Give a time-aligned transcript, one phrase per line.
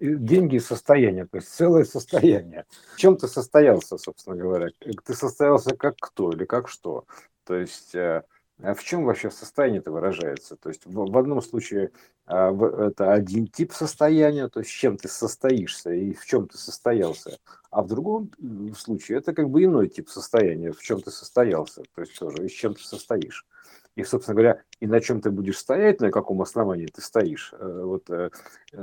[0.00, 2.64] деньги и состояние, то есть целое состояние.
[2.94, 4.68] В чем ты состоялся, собственно говоря?
[4.78, 7.04] Ты состоялся как кто или как что?
[7.44, 8.22] То есть э,
[8.62, 10.56] а в чем вообще состояние это выражается?
[10.56, 11.90] То есть в, одном случае
[12.26, 12.52] а,
[12.86, 17.38] это один тип состояния, то есть чем ты состоишься и в чем ты состоялся,
[17.70, 18.30] а в другом
[18.76, 22.48] случае это как бы иной тип состояния, в чем ты состоялся, то есть тоже и
[22.48, 23.46] с чем ты состоишь.
[23.94, 27.82] И, собственно говоря, и на чем ты будешь стоять, на каком основании ты стоишь, э,
[27.84, 28.30] вот, э,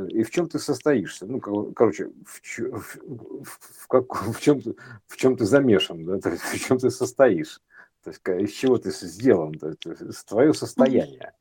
[0.10, 1.26] и в чем ты состоишься.
[1.26, 3.00] Ну, короче, в, в,
[3.44, 4.06] в, как,
[4.36, 4.76] в, чем, ты,
[5.08, 7.60] в чем ты замешан, да, то есть в чем ты состоишь.
[8.04, 11.34] То есть из чего ты сделан, то есть твое состояние.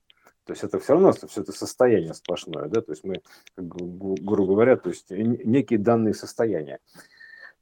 [0.45, 3.21] То есть это все равно все это состояние сплошное, да, то есть мы,
[3.57, 6.81] грубо говоря, то есть некие данные состояния.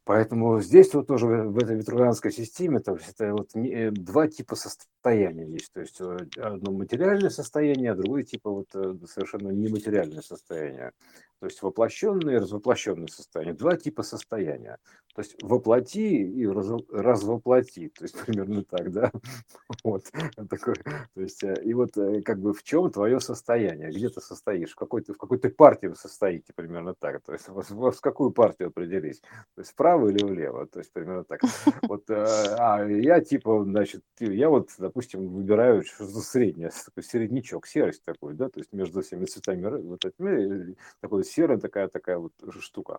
[0.06, 4.55] Поэтому здесь вот тоже в этой витрувианской системе то есть это вот э, два типа
[4.55, 5.73] состояния есть.
[5.73, 10.92] То есть э, одно материальное состояние, а другое типа вот э, совершенно нематериальное состояние.
[11.41, 13.55] То есть воплощенное и развоплощенное состояние.
[13.55, 14.78] Два типа состояния.
[15.16, 17.89] То есть воплоти и развоплоти.
[17.89, 19.11] То есть примерно так, да?
[19.83, 20.05] Вот.
[20.50, 20.77] Такое.
[21.14, 21.92] То есть, и вот
[22.25, 23.91] как бы в чем твое состояние?
[23.91, 24.73] Где ты состоишь?
[24.73, 27.23] В какой-то, в какой-то партии вы состоите примерно так.
[27.23, 29.20] То есть в какую партию определись?
[29.55, 31.41] То есть вправо или влево, то есть примерно так.
[31.83, 32.25] Вот, э,
[32.58, 38.48] а я типа, значит, я вот, допустим, выбираю что-то среднее, такой середнячок, серость такой, да,
[38.48, 42.98] то есть между всеми цветами вот этими, такой серая такая такая вот штука.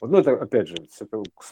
[0.00, 1.42] Вот, ну это опять же, это к.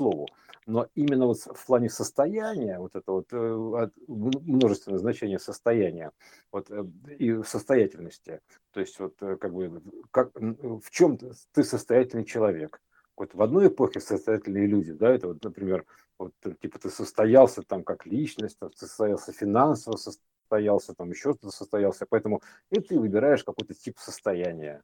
[0.67, 6.11] Но именно вот в плане состояния, вот это вот э, множественное значение состояния,
[6.51, 6.85] вот э,
[7.19, 8.41] и состоятельности,
[8.73, 12.81] то есть вот как бы как, в чем ты состоятельный человек,
[13.17, 15.87] вот в одной эпохе состоятельные люди, да, это вот, например,
[16.19, 21.33] вот, э, типа ты состоялся там как личность, там, ты состоялся финансово, состоялся там еще
[21.33, 24.83] что-то состоялся, поэтому и ты выбираешь какой-то тип состояния.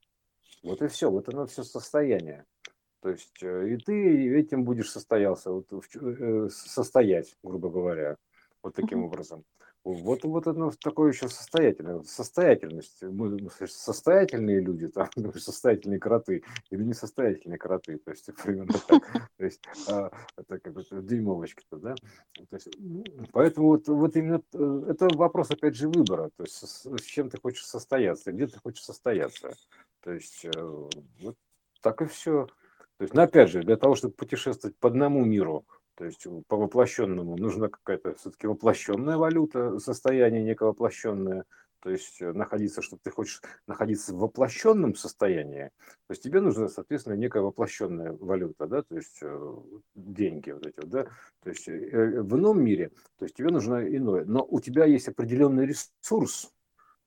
[0.63, 2.47] Вот и все, вот оно все состояние.
[3.03, 8.17] То есть э, и ты этим будешь состоялся, вот, э, состоять, грубо говоря,
[8.63, 9.45] вот таким образом.
[9.83, 13.03] Вот, вот оно такое еще состоятельное, состоятельность.
[13.03, 19.03] Мы состоятельные люди, там, состоятельные кроты или несостоятельные кроты, то есть примерно так.
[19.37, 21.95] То есть а, это как бы дюймовочка-то, да.
[22.51, 22.69] То есть,
[23.33, 27.29] поэтому вот, вот именно э, это вопрос, опять же, выбора, то есть с, с чем
[27.29, 29.57] ты хочешь состояться, где ты хочешь состояться.
[30.03, 30.47] То есть
[31.21, 31.37] вот
[31.81, 32.47] так и все.
[33.03, 36.57] То есть, но опять же, для того, чтобы путешествовать по одному миру, то есть по
[36.57, 41.45] воплощенному нужна какая-то все-таки воплощенная валюта, состояние некое воплощенное.
[41.81, 45.71] То есть э, находиться, что ты хочешь находиться в воплощенном состоянии,
[46.07, 49.55] то есть тебе нужна, соответственно, некая воплощенная валюта, да, то есть э,
[49.97, 51.07] деньги вот эти да,
[51.43, 55.09] то есть э, в ином мире, то есть тебе нужно иное, но у тебя есть
[55.09, 56.53] определенный ресурс,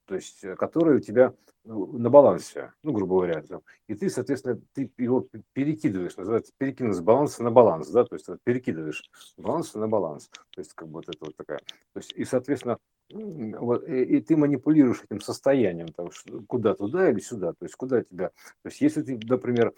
[0.06, 1.34] то есть э, который у тебя
[1.64, 6.96] ну, на балансе, ну, грубо говоря, там, и ты, соответственно, ты его перекидываешь, называется перекинуть
[6.96, 10.88] с баланса на баланс, да, то есть перекидываешь с баланса на баланс, то есть как
[10.88, 11.60] бы вот это вот такая,
[11.94, 12.78] то есть и, соответственно,
[13.12, 16.10] вот, и, и ты манипулируешь этим состоянием, там,
[16.48, 19.74] куда туда или сюда, то есть куда тебя, то есть если ты, например,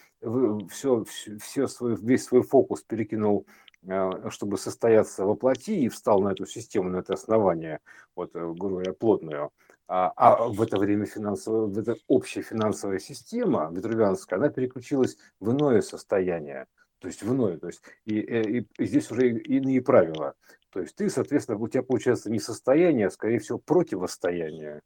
[0.70, 1.06] все,
[1.40, 3.46] все свой, весь свой фокус перекинул
[3.90, 7.80] а, чтобы состояться во плоти и встал на эту систему, на это основание,
[8.16, 9.52] вот, э, грубо говоря, плотную,
[9.88, 15.52] а, а в это время финансовая, в эта общая финансовая система витрувианская, она переключилась в
[15.52, 16.68] иное состояние,
[17.00, 20.36] то есть в иное, то есть и, э, и, и здесь уже иные правила.
[20.72, 24.82] То есть ты, соответственно, у тебя получается не состояние, а скорее всего противостояние.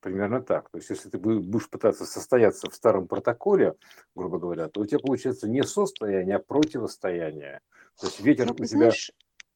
[0.00, 0.68] Примерно так.
[0.68, 3.74] То есть, если ты будешь пытаться состояться в старом протоколе,
[4.14, 7.60] грубо говоря, то у тебя получается не состояние, а противостояние.
[7.98, 8.78] То есть ветер Я у бы, тебя...
[8.78, 9.12] знаешь,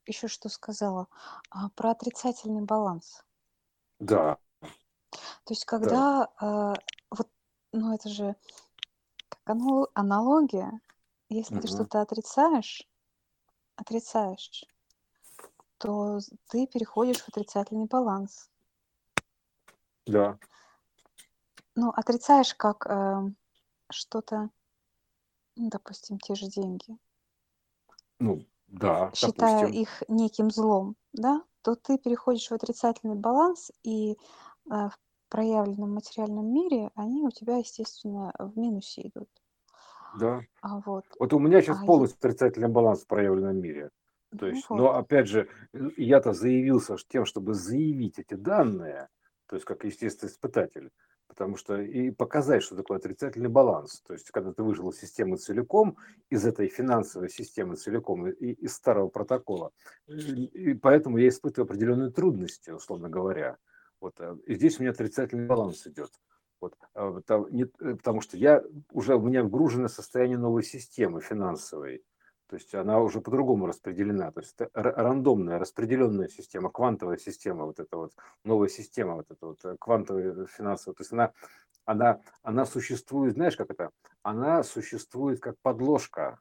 [0.06, 1.06] еще что сказала
[1.50, 3.24] а, про отрицательный баланс.
[4.00, 4.38] Да,
[5.44, 5.78] То есть, да.
[5.78, 6.74] когда а,
[7.10, 7.28] вот,
[7.72, 8.36] ну это же
[9.28, 10.80] как анал- аналогия,
[11.28, 11.68] если ты Мгм.
[11.68, 12.88] что-то отрицаешь,
[13.76, 14.64] отрицаешь,
[15.78, 16.18] то
[16.48, 18.50] ты переходишь в отрицательный баланс.
[20.06, 20.38] Да.
[21.74, 23.36] Ну, отрицаешь как эм,
[23.90, 24.50] что-то,
[25.56, 26.98] ну, допустим, те же деньги,
[28.18, 29.82] Ну, да, считая допустим.
[29.82, 34.16] их неким злом, да, то ты переходишь в отрицательный баланс, и
[34.64, 34.90] в
[35.28, 39.28] проявленном материальном мире они у тебя, естественно, в минусе идут.
[40.18, 40.40] Да.
[40.62, 43.90] А вот, Вот у меня сейчас а полностью отрицательный баланс в проявленном мире.
[44.30, 45.48] То ну есть, вот, но опять же,
[45.96, 49.08] я-то заявился тем, чтобы заявить эти данные,
[49.46, 50.90] то есть как естественный испытатель,
[51.28, 54.02] потому что и показать, что такое отрицательный баланс.
[54.06, 55.96] То есть, когда ты выжил из системы целиком,
[56.28, 59.70] из этой финансовой системы целиком, и из старого протокола.
[60.06, 63.56] И поэтому я испытываю определенные трудности, условно говоря.
[64.00, 66.10] Вот, э, и здесь у меня отрицательный баланс идет.
[66.60, 67.66] Вот, а, э,
[67.96, 72.04] потому что я уже у меня вгружено состояние новой системы финансовой.
[72.48, 74.32] То есть она уже по-другому распределена.
[74.32, 78.12] То есть это рандомная, распределенная система, квантовая система, вот эта вот
[78.42, 80.94] новая система, вот эта вот э, квантовая финансовая.
[80.94, 81.32] То есть она,
[81.84, 83.90] она, она существует, знаешь, как это?
[84.22, 86.40] Она существует как подложка.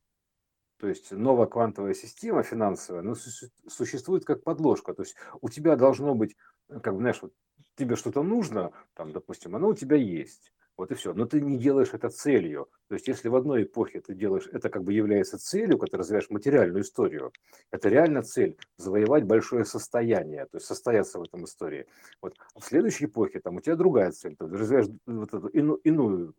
[0.80, 4.94] То есть новая квантовая система финансовая ну, существует как подложка.
[4.94, 6.36] То есть у тебя должно быть,
[6.68, 7.34] как бы, знаешь, вот
[7.75, 10.54] тебе что-то нужно, там, допустим, оно у тебя есть.
[10.78, 11.14] Вот и все.
[11.14, 12.69] Но ты не делаешь это целью.
[12.88, 15.98] То есть, если в одной эпохе ты делаешь, это как бы является целью, когда ты
[15.98, 17.34] развиваешь материальную историю,
[17.72, 21.88] это реально цель– завоевать большое состояние, то есть состояться в этом истории.
[22.22, 22.36] Вот.
[22.54, 26.36] А в следующей эпохе там у тебя другая цель, ты развиваешь вот эту ину, иную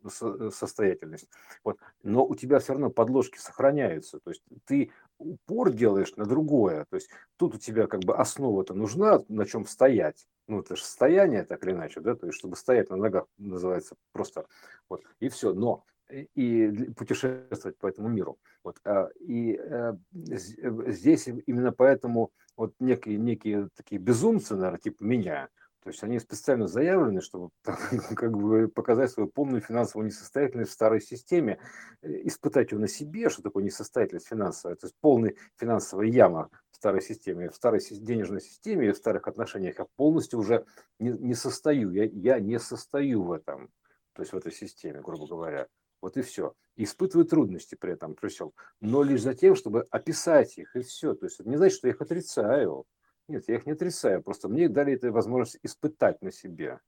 [0.53, 1.29] состоятельность.
[1.65, 1.79] Вот.
[2.09, 4.19] Но у тебя все равно подложки сохраняются.
[4.21, 6.87] То есть, ты упор делаешь на другое.
[6.91, 10.83] То есть, тут у тебя как бы основа-то нужна, на чем стоять ну, это же
[10.83, 14.47] состояние, так или иначе, да, то есть, чтобы стоять на ногах, называется просто,
[14.89, 18.39] вот, и все, но и путешествовать по этому миру.
[18.65, 25.49] Вот, а, и э, здесь именно поэтому вот некие, некие такие безумцы, наверное, типа меня,
[25.83, 27.51] то есть они специально заявлены, чтобы
[28.17, 31.61] как бы показать свою полную финансовую несостоятельность в старой системе,
[32.03, 36.77] э, испытать ее на себе, что такое несостоятельность финансовая, то есть полная финансовая яма в
[36.77, 39.79] старой системе, в старой денежной системе и в старых отношениях.
[39.79, 40.65] Я полностью уже
[40.99, 43.71] не, не состою, я, я не состою в этом,
[44.15, 45.69] то есть в этой системе, грубо говоря.
[46.01, 46.55] Вот и все.
[46.77, 48.53] испытываю трудности при этом, при всем.
[48.81, 51.15] Но лишь за тем, чтобы описать их, и все.
[51.15, 52.85] То есть это не значит, что я их отрицаю.
[53.29, 56.81] Нет, я их не отрицаю, просто мне дали эту возможность испытать на себе.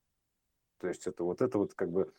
[0.78, 2.12] То есть это вот это вот как бы,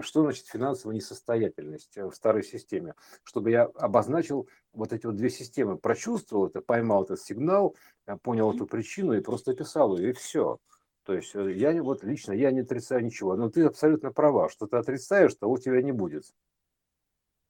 [0.00, 2.94] что значит финансовая несостоятельность э, в старой системе?
[3.22, 7.76] Чтобы я обозначил вот эти вот две системы, прочувствовал это, поймал этот сигнал,
[8.06, 10.58] э, понял эту причину и просто описал ее, и все.
[11.04, 14.66] То есть э, я вот лично, я не отрицаю ничего, но ты абсолютно права, что
[14.66, 16.24] ты отрицаешь, того у тебя не будет.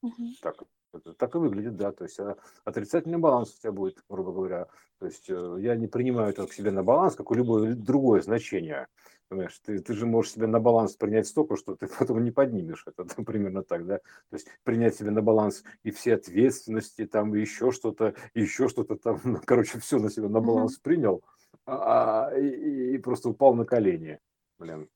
[0.03, 0.35] Угу.
[0.43, 1.93] Так, это так и выглядит, да.
[1.93, 4.67] То есть а, отрицательный баланс у тебя будет, грубо говоря.
[4.99, 8.21] То есть э, я не принимаю это к себе на баланс, как у любое другое
[8.21, 8.89] значение.
[9.29, 12.85] Понимаешь, ты, ты же можешь себе на баланс принять столько, что ты потом не поднимешь.
[12.87, 13.99] Это там, примерно так, да.
[13.99, 18.97] То есть принять себе на баланс и все ответственности, там, и еще что-то, еще что-то
[18.97, 20.83] там, ну, короче, все на себя на баланс mm-hmm.
[20.83, 21.23] принял,
[21.67, 24.19] а, и, и просто упал на колени,
[24.59, 24.89] блин,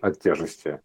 [0.00, 0.80] от тяжести.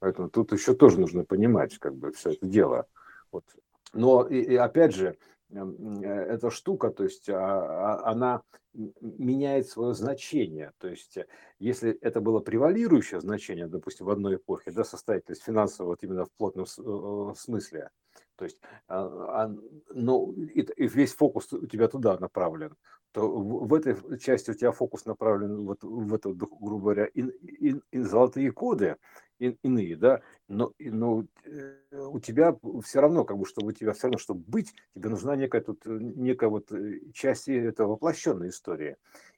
[0.00, 2.86] Поэтому тут еще тоже нужно понимать, как бы, все это дело.
[3.32, 3.44] Вот.
[3.92, 5.16] Но и, и опять же,
[5.50, 8.42] эм, э, эта штука, то есть а, а, она
[9.00, 10.72] меняет свое значение.
[10.78, 11.26] То есть э,
[11.58, 16.32] если это было превалирующее значение, допустим, в одной эпохе, да, состоятельность финансового вот именно в
[16.32, 17.90] плотном э, смысле,
[18.36, 19.50] то есть, а,
[19.90, 22.76] ну, и весь фокус у тебя туда направлен,
[23.10, 27.80] то в этой части у тебя фокус направлен вот в эту, грубо говоря, и, и,
[27.90, 28.96] и золотые коды,
[29.38, 34.04] иные, да, но, но э, у тебя все равно, как бы, чтобы у тебя все
[34.04, 38.96] равно, чтобы быть, тебе нужна некая тут, э, некая вот э, часть это воплощенная история.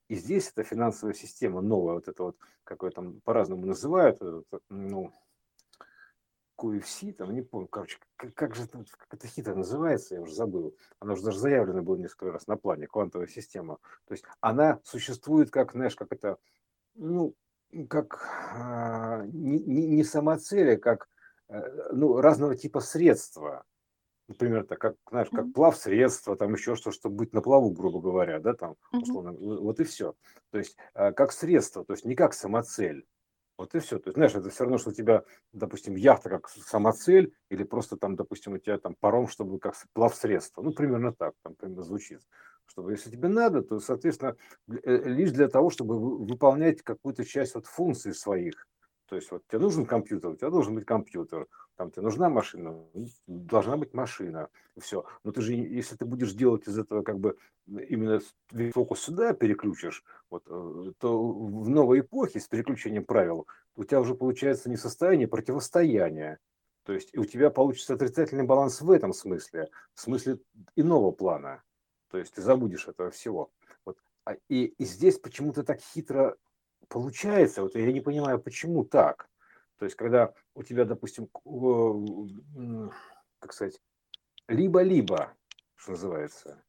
[0.08, 4.20] И здесь эта финансовая система новая, вот это вот, как ее там по-разному называют,
[4.69, 5.12] ну,
[6.61, 10.76] QFC, там, не помню, короче, как, как же как это хитро называется, я уже забыл.
[10.99, 13.79] Она уже даже заявлена была несколько раз на плане, квантовая система.
[14.06, 16.38] То есть она существует как, знаешь, как это,
[16.94, 17.35] ну,
[17.88, 21.08] как а, не, не, не самоцели, как
[21.49, 21.61] э,
[21.93, 23.64] ну, разного типа средства.
[24.29, 28.00] Например, так как, знаешь, как плав средства, там еще что, чтобы быть на плаву, грубо
[28.00, 30.15] говоря, да, там, условно, вот и все.
[30.50, 33.06] То есть, а, как средство, то есть не как самоцель.
[33.58, 33.98] Вот и все.
[33.98, 35.22] То есть, знаешь, это все равно, что у тебя,
[35.53, 40.15] допустим, яхта как самоцель, или просто там, допустим, у тебя там паром, чтобы как плав
[40.15, 40.62] средство.
[40.62, 42.22] Ну, примерно так, там примерно звучит
[42.70, 44.36] чтобы если тебе надо, то, соответственно,
[44.69, 48.67] э, лишь для того, чтобы выполнять какую-то часть вот функций своих.
[49.08, 52.84] То есть вот тебе нужен компьютер, у тебя должен быть компьютер, там тебе нужна машина,
[53.27, 54.48] должна быть машина,
[54.79, 55.05] все.
[55.24, 57.36] Но ты же, если ты будешь делать из этого как бы
[57.67, 58.20] именно
[58.72, 64.15] фокус сюда переключишь, вот, э, то в новой эпохе с переключением правил у тебя уже
[64.15, 66.39] получается не состояние а противостояния.
[66.84, 70.39] То есть у тебя получится отрицательный баланс в этом смысле, в смысле
[70.77, 71.62] иного плана.
[72.10, 73.50] То есть ты забудешь этого всего.
[73.84, 73.98] Вот.
[74.24, 76.36] А, и, и здесь почему-то так хитро
[76.88, 77.62] получается.
[77.62, 79.29] Вот я не понимаю, почему так.
[79.79, 81.29] То есть, когда у тебя, допустим,
[83.38, 83.81] как сказать,
[84.48, 85.32] либо-либо,
[85.76, 86.62] что называется,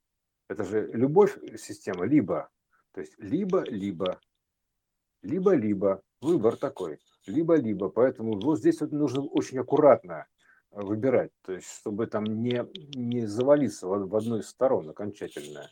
[0.47, 2.49] это же любовь система, либо,
[2.93, 4.21] то есть либо-либо,
[5.23, 7.89] либо-либо, выбор такой, либо-либо.
[7.89, 10.27] Поэтому вот здесь вот нужно очень аккуратно
[10.71, 15.69] выбирать, то есть чтобы там не, не завалиться в, в одну из сторон окончательно.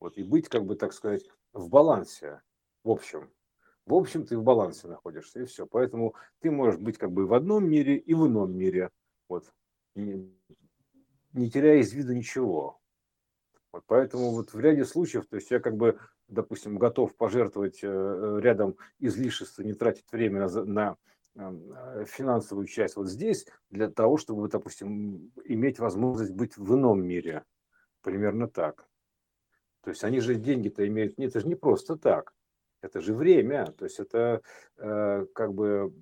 [0.00, 2.42] Вот, и быть, как бы, так сказать, в балансе,
[2.84, 3.30] в общем.
[3.86, 5.66] в общем, ты в балансе находишься, и все.
[5.66, 8.90] Поэтому ты можешь быть как бы в одном мире и в ином мире.
[9.28, 9.52] Вот.
[9.94, 10.28] Не,
[11.32, 12.80] не теряя из виду ничего.
[13.72, 18.40] Вот поэтому вот в ряде случаев, то есть я как бы, допустим, готов пожертвовать э,
[18.42, 20.96] рядом излишеств, не тратить время на, на
[21.34, 27.44] финансовую часть вот здесь, для того, чтобы, допустим, иметь возможность быть в ином мире.
[28.02, 28.86] Примерно так.
[29.82, 32.34] То есть они же деньги-то имеют, нет, это же не просто так.
[32.82, 34.42] Это же время, то есть это
[34.76, 35.94] э, как бы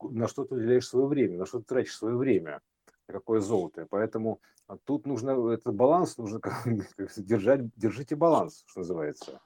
[0.00, 2.60] на что ты уделяешь свое время, на что ты тратишь свое время,
[3.06, 3.86] какое золото.
[3.90, 4.40] Поэтому
[4.84, 6.64] тут нужно этот баланс, нужно как,
[7.16, 9.40] держать, держите баланс, что называется.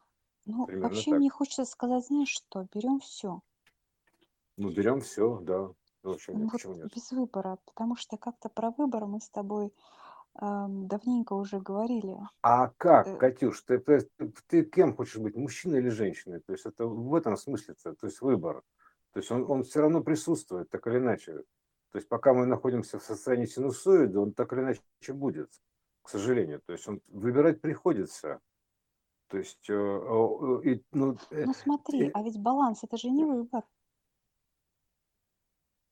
[0.45, 1.21] Ну, Примерно вообще так.
[1.21, 3.41] мне хочется сказать, знаешь что, берем все.
[4.63, 5.71] Ну, берем все, да.
[6.05, 6.95] Ну, ну, вот нет?
[6.95, 9.73] Без выбора, потому что как-то про выбор мы с тобой
[10.35, 12.17] давненько уже говорили.
[12.41, 14.01] А как, Э, Катюш, ты, ты,
[14.47, 16.41] ты кем хочешь быть, мужчиной или женщиной?
[16.41, 18.63] То есть это в этом смысле, то есть выбор.
[19.13, 21.43] То есть он, он все равно присутствует, так или иначе.
[21.91, 25.51] То есть пока мы находимся в состоянии синусоида, он так или иначе будет,
[26.03, 26.63] к сожалению.
[26.65, 28.41] То есть он выбирать приходится.
[29.29, 33.25] То есть, э, э, и, ну, э, Ну смотри, а ведь баланс это же не
[33.25, 33.65] выбор.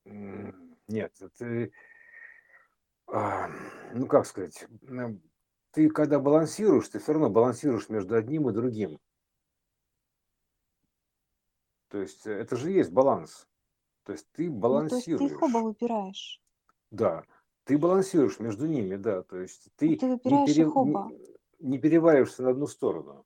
[0.04, 1.70] Нет, это
[3.06, 3.48] а,
[3.94, 4.66] ну как сказать,
[5.72, 8.98] ты когда балансируешь, ты все равно балансируешь между одним и другим.
[11.88, 13.48] То есть э, это же есть баланс.
[14.04, 16.40] То есть ты Ну, то есть ты их оба выбираешь.
[16.90, 17.24] Да,
[17.64, 19.22] ты балансируешь между ними, да.
[19.22, 21.10] То есть Ну, ты ты не, пере, оба.
[21.58, 23.24] не переваливаешься на одну сторону.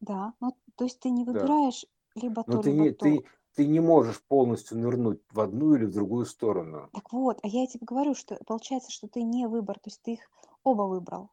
[0.00, 0.34] Да.
[0.40, 1.32] Ну, то есть ты не Да.
[1.32, 3.04] выбираешь либо Но то, ты либо не, то.
[3.04, 3.24] ты,
[3.56, 6.90] ты не можешь полностью нырнуть в одну или в другую сторону.
[6.92, 10.12] Так вот, а я тебе говорю, что получается, что ты не выбор, то есть ты
[10.12, 10.20] их
[10.62, 11.30] оба выбрал.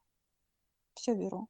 [0.95, 1.47] Все беру.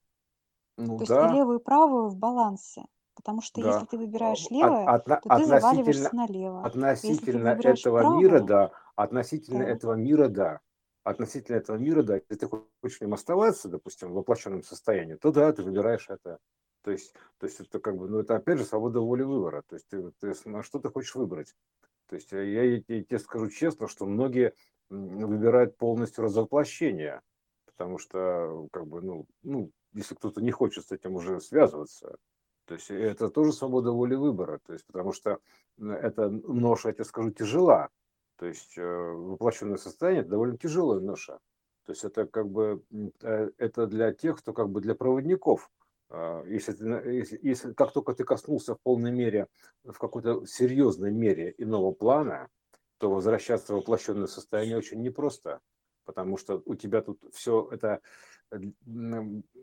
[0.78, 2.86] Ну То есть и левую, и правую в балансе.
[3.16, 6.66] Потому что если ты выбираешь левое, от, то ты заваливаешься налево.
[6.66, 8.72] Относительно этого правое, мира, да.
[8.96, 9.70] Относительно да.
[9.70, 10.60] этого мира, да.
[11.04, 12.16] Относительно этого мира, да.
[12.16, 16.40] Если ты хочешь нем оставаться, допустим, в воплощенном состоянии, то да, ты выбираешь это.
[16.84, 19.64] То есть, то есть это как бы, ну это опять же свобода воли выбора.
[19.68, 21.56] То есть ты, ты на что ты хочешь выбрать.
[22.08, 24.54] То есть э, я, я, тебе скажу честно, что многие
[24.90, 27.22] выбирают полностью развоплощение,
[27.66, 32.18] потому что как бы, ну, ну, если кто-то не хочет с этим уже связываться,
[32.66, 35.40] то есть это тоже свобода воли выбора, то есть потому что
[35.80, 37.90] эта ноша, я тебе скажу, тяжела.
[38.38, 41.40] То есть э, воплощенное состояние это довольно тяжелая ноша.
[41.86, 42.84] То есть это как бы
[43.22, 45.83] э, это для тех, кто как бы для проводников– а,
[46.46, 49.48] если, ты, если, если как только ты коснулся в полной мере,
[49.84, 52.50] в какой-то серьезной мере иного плана,
[53.00, 55.60] то возвращаться в воплощенное состояние очень непросто,
[56.06, 58.00] потому что у тебя тут все это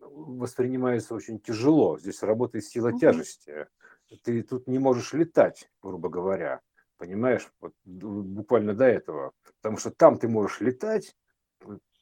[0.02, 1.98] воспринимается очень тяжело.
[1.98, 2.98] Здесь работает сила угу.
[2.98, 3.66] тяжести.
[4.24, 6.60] Ты тут не можешь летать, грубо говоря.
[6.96, 9.32] Понимаешь, вот буквально до этого.
[9.60, 11.16] Потому что там ты можешь летать,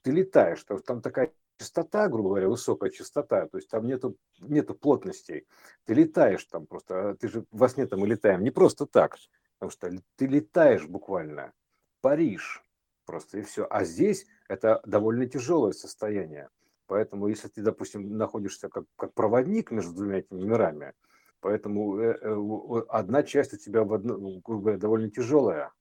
[0.03, 5.47] ты летаешь, там такая частота, грубо говоря, высокая частота, то есть там нету, нету плотностей.
[5.85, 9.17] Ты летаешь там просто, а ты же во сне там мы летаем не просто так,
[9.59, 11.53] потому что ты летаешь буквально.
[12.01, 12.63] Париж
[13.05, 13.67] просто и все.
[13.69, 16.49] А здесь это довольно тяжелое состояние.
[16.87, 20.95] Поэтому, если ты, допустим, находишься как, как проводник между двумя этими мирами,
[21.41, 25.73] поэтому э, э, одна часть у тебя в одно, грубо говоря, довольно тяжелая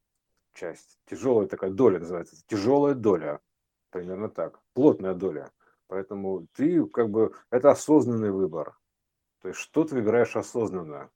[0.53, 0.99] часть.
[1.05, 2.35] Тяжелая такая доля называется.
[2.47, 3.39] Тяжелая доля.
[3.89, 4.59] Примерно так.
[4.73, 5.51] Плотная доля.
[5.87, 8.77] Поэтому ты как бы это осознанный выбор.
[9.41, 11.09] То есть что ты выбираешь осознанно.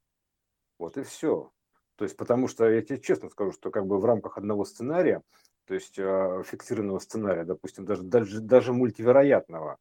[0.77, 1.51] Вот и все.
[1.95, 5.21] То есть потому что я тебе честно скажу, что как бы в рамках одного сценария,
[5.65, 9.77] то есть э, фиксированного сценария, допустим, даже, даже, даже мультивероятного,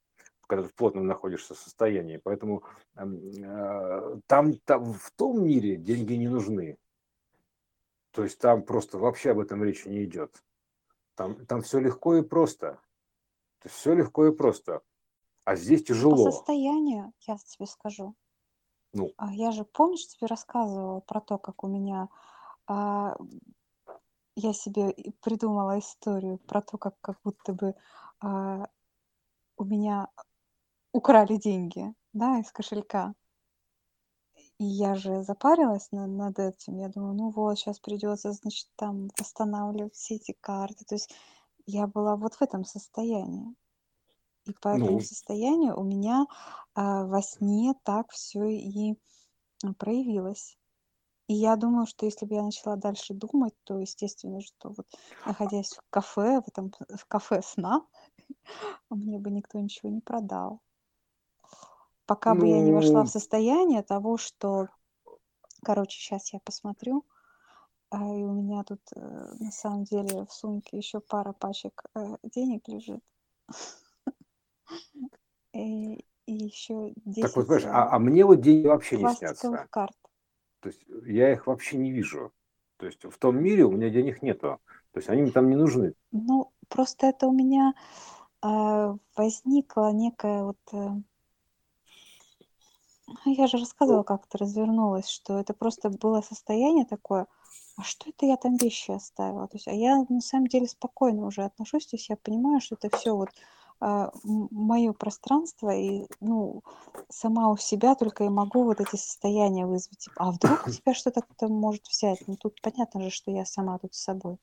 [0.46, 2.20] когда ты в плотном находишься состоянии.
[2.22, 2.64] Поэтому
[2.96, 6.76] э, там, там в том мире деньги не нужны.
[8.10, 10.42] То есть там просто вообще об этом речи не идет.
[11.14, 12.78] Там, там все легко и просто.
[13.60, 14.82] То есть все легко и просто.
[15.44, 16.24] А здесь тяжело.
[16.24, 18.14] По состоянию, я тебе скажу.
[18.92, 19.12] Ну.
[19.16, 22.08] А я же, помнишь, тебе рассказывала про то, как у меня...
[22.66, 23.16] А,
[24.36, 27.74] я себе придумала историю про то, как как будто бы
[28.20, 28.68] а,
[29.56, 30.08] у меня
[30.92, 33.14] украли деньги, да, из кошелька.
[34.58, 36.78] И я же запарилась на, над этим.
[36.78, 40.84] Я думаю, ну вот, сейчас придется, значит, там восстанавливать все эти карты.
[40.84, 41.14] То есть
[41.66, 43.54] я была вот в этом состоянии.
[44.46, 46.26] И по этому Ну, состоянию у меня
[46.74, 48.94] а, во сне так все и
[49.64, 50.58] а, проявилось.
[51.28, 54.86] И я думаю, что если бы я начала дальше думать, то естественно, что вот
[55.24, 57.86] находясь в кафе, в этом в кафе сна,
[58.90, 60.60] мне бы никто ничего не продал.
[62.06, 64.68] Пока бы я не вошла в состояние того, что
[65.62, 67.04] Короче, сейчас я посмотрю.
[67.90, 72.16] А, и у меня тут э, на самом деле в сумке еще пара пачек э,
[72.22, 73.00] денег лежит.
[75.52, 75.94] И,
[76.26, 79.66] и еще 10 Так вот, понимаешь, а, а мне вот деньги вообще не снятся.
[79.68, 79.96] карт.
[80.60, 82.32] То есть я их вообще не вижу.
[82.76, 84.60] То есть в том мире у меня денег нету.
[84.92, 85.94] То есть они мне там не нужны.
[86.12, 87.74] Ну, просто это у меня
[88.42, 90.58] э, возникла некая вот...
[90.72, 90.90] Э,
[93.24, 97.26] ну, я же рассказывала, как это развернулось, что это просто было состояние такое,
[97.76, 99.46] а что это я там вещи оставила?
[99.48, 102.76] То есть, а я на самом деле спокойно уже отношусь, то есть я понимаю, что
[102.76, 103.30] это все вот
[103.80, 106.62] а, мое пространство, и, ну,
[107.08, 109.98] сама у себя только и могу вот эти состояния вызвать.
[109.98, 112.18] Типа, а вдруг у тебя что-то кто может взять?
[112.26, 114.38] Ну, тут понятно же, что я сама тут с собой.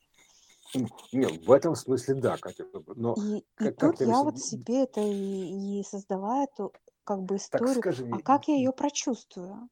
[1.13, 2.65] Нет, в этом смысле да, Катя.
[2.95, 7.23] Но И, и как, как тут я вот себе это и, и создала эту как
[7.23, 7.67] бы историю.
[7.67, 9.69] Так скажи а как я ее прочувствую?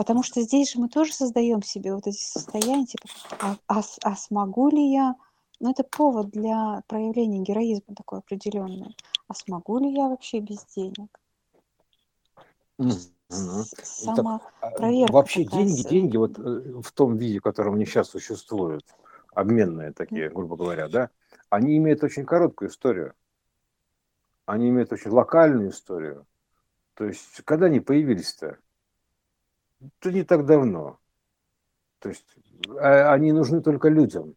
[0.00, 3.06] Потому что здесь же мы тоже создаем себе вот эти состояния, типа,
[3.38, 5.14] а, а, а смогу ли я?
[5.60, 8.96] Ну, это повод для проявления героизма такой определенный.
[9.28, 11.10] А смогу ли я вообще без денег?
[13.28, 15.12] Сама так, проверка.
[15.12, 18.86] Вообще деньги, деньги вот э, в том виде, в котором они сейчас существуют,
[19.34, 21.10] обменные такие, грубо говоря, да,
[21.50, 23.12] они имеют очень короткую историю.
[24.46, 26.26] Они имеют очень локальную историю.
[26.94, 28.56] То есть, когда они появились-то?
[29.80, 30.98] Это не так давно.
[32.00, 32.26] То есть,
[32.78, 34.34] а, они нужны только людям.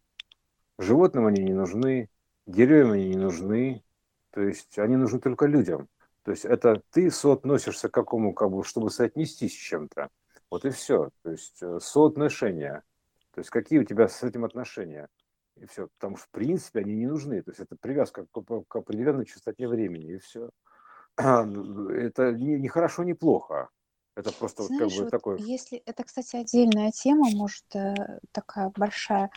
[0.79, 2.09] Животным они не нужны,
[2.45, 3.83] деревьям они не нужны.
[4.31, 5.87] То есть, они нужны только людям.
[6.23, 10.09] То есть, это ты соотносишься к какому, как бы, чтобы соотнестись с чем-то.
[10.49, 11.09] Вот и все.
[11.23, 12.83] То есть, э, соотношения.
[13.31, 15.09] То есть, какие у тебя с этим отношения.
[15.55, 15.87] И все.
[15.99, 17.41] Потому что, в принципе, они не нужны.
[17.43, 20.13] То есть, это привязка к, к определенной частоте времени.
[20.13, 20.49] И все.
[21.17, 23.69] Это не, не хорошо, не плохо.
[24.15, 25.41] Это просто Знаешь, как бы вот такой...
[25.41, 29.31] Если это, кстати, отдельная тема, может, э, такая большая,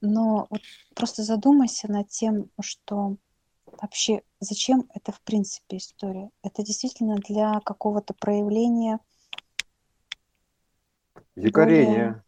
[0.00, 0.60] но вот
[0.94, 3.16] просто задумайся над тем, что
[3.66, 6.30] вообще зачем это в принципе история.
[6.42, 9.00] Это действительно для какого-то проявления
[11.34, 12.24] Якорения.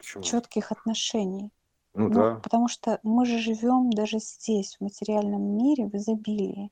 [0.00, 1.50] четких отношений.
[1.94, 2.34] Ну, ну да.
[2.36, 6.70] Потому что мы же живем даже здесь, в материальном мире, в изобилии.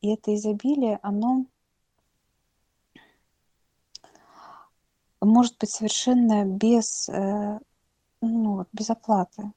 [0.00, 1.46] И это изобилие, оно
[5.20, 7.58] может быть совершенно без, э,
[8.20, 9.52] ну, без оплаты.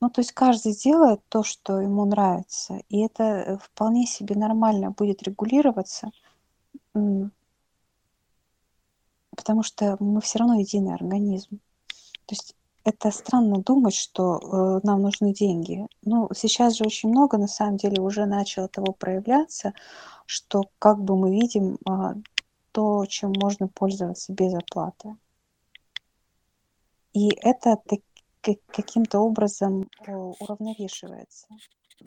[0.00, 5.22] Ну, то есть каждый делает то, что ему нравится, и это вполне себе нормально будет
[5.22, 6.10] регулироваться,
[9.34, 11.60] потому что мы все равно единый организм.
[12.26, 15.86] То есть это странно думать, что э, нам нужны деньги.
[16.02, 19.72] Ну, сейчас же очень много, на самом деле, уже начало того проявляться,
[20.24, 22.14] что как бы мы видим э,
[22.76, 25.16] то, чем можно пользоваться без оплаты.
[27.14, 27.78] И это
[28.42, 31.46] каким-то образом э, уравновешивается.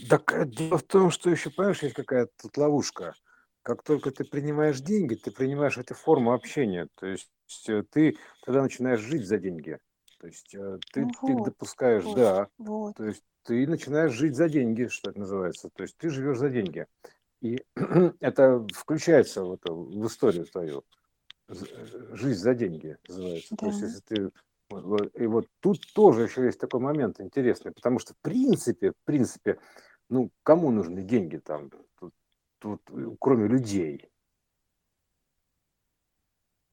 [0.07, 3.15] Так э, дело в том, что еще, понимаешь, есть какая-то тут ловушка.
[3.63, 6.87] Как только ты принимаешь деньги, ты принимаешь эту форму общения.
[6.93, 7.31] То есть
[7.67, 9.79] э, ты тогда начинаешь жить за деньги.
[10.19, 12.47] То есть ты, ну ты вот, допускаешь, вот, да.
[12.59, 12.95] Вот.
[12.95, 15.69] То есть ты начинаешь жить за деньги, что это называется.
[15.69, 16.85] То есть ты живешь за деньги.
[17.41, 17.63] И
[18.19, 20.83] это включается в, это, в историю твою.
[21.47, 23.47] Жизнь за деньги называется.
[23.51, 23.57] Да.
[23.57, 24.31] То есть, если ты
[25.15, 29.59] и вот тут тоже еще есть такой момент интересный, потому что в принципе, в принципе,
[30.09, 32.13] ну, кому нужны деньги там, тут,
[32.59, 32.81] тут,
[33.19, 34.11] кроме людей?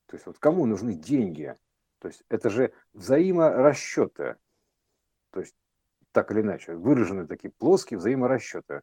[0.06, 1.54] То есть вот кому нужны деньги?
[1.98, 4.36] То есть это же взаиморасчеты.
[5.30, 5.56] То есть
[6.12, 8.82] так или иначе, выражены такие плоские взаиморасчеты.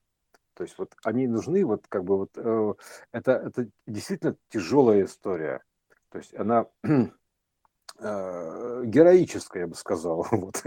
[0.55, 2.73] То есть вот они нужны, вот как бы вот э,
[3.11, 5.63] это, это действительно тяжелая история.
[6.09, 10.27] То есть она э, героическая, я бы сказал.
[10.31, 10.61] Вот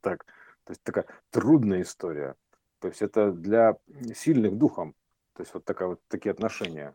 [0.00, 0.24] так.
[0.64, 2.36] То есть такая трудная история.
[2.78, 3.76] То есть это для
[4.14, 4.94] сильных духом.
[5.34, 6.94] То есть вот такая вот такие отношения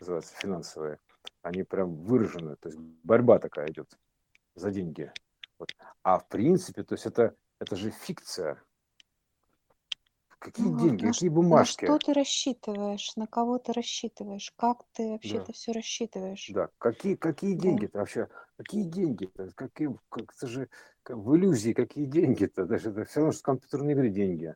[0.00, 0.98] называются финансовые.
[1.42, 2.56] Они прям выражены.
[2.56, 3.98] То есть борьба такая идет
[4.54, 5.12] за деньги.
[5.58, 5.74] Вот.
[6.02, 8.62] А в принципе, то есть это, это же фикция.
[10.40, 11.86] Какие Ну деньги, на, какие на бумажки?
[11.88, 16.54] что ты рассчитываешь, на кого ты рассчитываешь, как ты вообще Да, это все рассчитываешь?
[16.54, 16.70] да.
[16.78, 17.54] Какие, какие Да.
[17.54, 18.28] деньги-то вообще?
[18.56, 19.50] Какие деньги-то?
[19.54, 20.68] Какие, как, это же
[21.02, 22.66] как в иллюзии, какие деньги-то?
[22.66, 24.54] Даже это все равно, что в компьютерной игре деньги.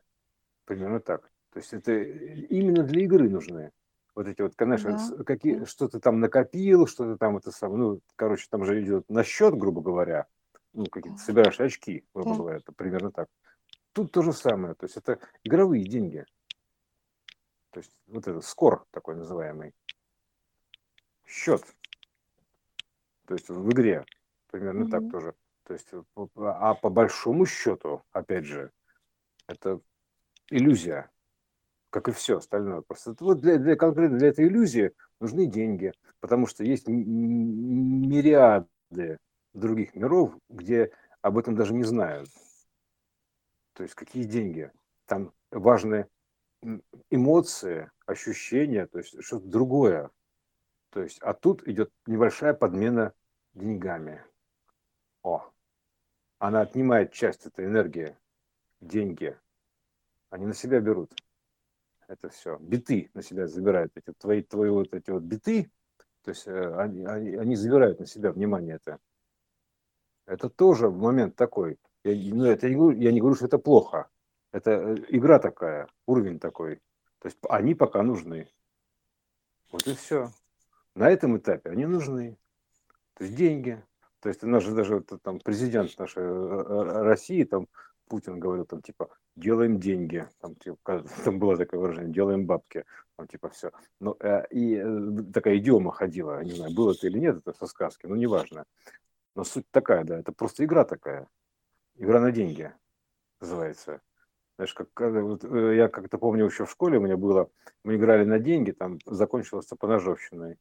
[0.65, 1.31] Примерно так.
[1.51, 3.71] То есть это именно для игры нужны.
[4.15, 5.65] Вот эти вот, конечно, Да, какие, да.
[5.65, 9.23] что ты там накопил, что ты там это самое, ну, короче, там же идет на
[9.23, 10.27] счет, грубо говоря,
[10.73, 12.35] ну, какие-то Да, собираешь очки, грубо да.
[12.35, 13.29] говоря, это примерно так.
[13.95, 16.25] Тут то же самое, то есть это игровые деньги.
[17.69, 19.73] То есть вот этот скор такой называемый.
[21.25, 21.63] Счет.
[23.25, 24.03] То есть в игре
[24.51, 24.89] примерно mm-hmm.
[24.89, 25.33] так тоже.
[25.63, 25.87] То есть,
[26.35, 28.73] а по большому счету, опять же,
[29.47, 29.79] это
[30.49, 31.09] иллюзия,
[31.89, 32.81] как и все остальное.
[32.81, 38.49] Просто вот для, для конкретно для этой иллюзии нужны деньги, потому что есть мириады
[39.53, 42.27] других миров, где об этом даже не знают.
[43.75, 44.71] То есть какие деньги?
[45.05, 46.07] Там важны
[47.09, 50.09] эмоции, ощущения, то есть что-то другое.
[50.89, 53.13] То есть, а тут идет небольшая подмена
[53.53, 54.23] деньгами.
[55.23, 55.51] О,
[56.39, 58.17] она отнимает часть этой энергии,
[58.79, 59.37] деньги.
[60.29, 61.13] Они на себя берут.
[62.07, 62.57] Это все.
[62.59, 63.91] Биты на себя забирают.
[63.95, 65.69] Эти твои, твои вот эти вот биты,
[66.23, 68.99] то есть э, они, они, они забирают на себя внимание это.
[70.25, 71.77] Это тоже момент такой.
[72.05, 74.07] Я, ну, это, я не говорю, что это плохо.
[74.51, 76.75] Это э, игра такая, уровень такой.
[77.19, 78.47] То есть они пока нужны.
[79.71, 80.29] Вот и все.
[80.93, 82.37] На этом этапе они нужны.
[83.15, 83.83] То есть деньги.
[84.19, 87.67] То есть наш даже там президент нашей э, э, России, там
[88.07, 93.27] Путин говорил, там типа делаем деньги, там, типа, там было такое выражение, делаем бабки, там
[93.27, 93.71] типа все.
[93.99, 94.15] Ну,
[94.51, 98.65] и такая идиома ходила, не знаю, было это или нет, это со сказки, но неважно.
[99.35, 101.27] Но суть такая, да, это просто игра такая.
[101.95, 102.73] Игра на деньги
[103.39, 104.01] называется.
[104.57, 107.49] Знаешь, как, вот, э, я как-то помню еще в школе у меня было,
[107.83, 110.57] мы играли на деньги, там закончилось поножовщиной.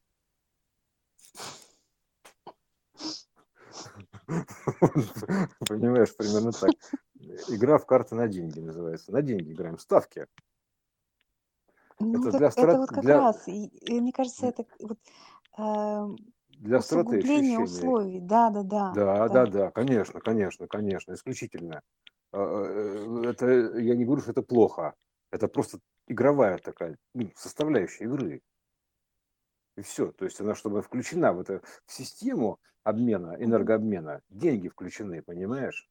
[5.68, 6.70] Понимаешь, примерно так.
[7.48, 9.12] Игра в карты на деньги называется.
[9.12, 10.26] На деньги играем, ставки.
[12.00, 12.68] Ну, это, для страт...
[12.68, 13.18] это вот как для...
[13.18, 14.98] раз, и, и, мне кажется, это вот
[15.58, 16.16] э,
[16.58, 18.92] для усугубление условий, да, да, да.
[18.94, 21.82] Да, да, да, конечно, конечно, конечно, исключительно.
[22.32, 24.94] А, э, это, я не говорю, что это плохо.
[25.30, 28.42] Это просто игровая такая ну, составляющая игры.
[29.76, 30.12] И все.
[30.12, 35.88] То есть она, чтобы включена в, это, в систему обмена, энергообмена, деньги включены, понимаешь?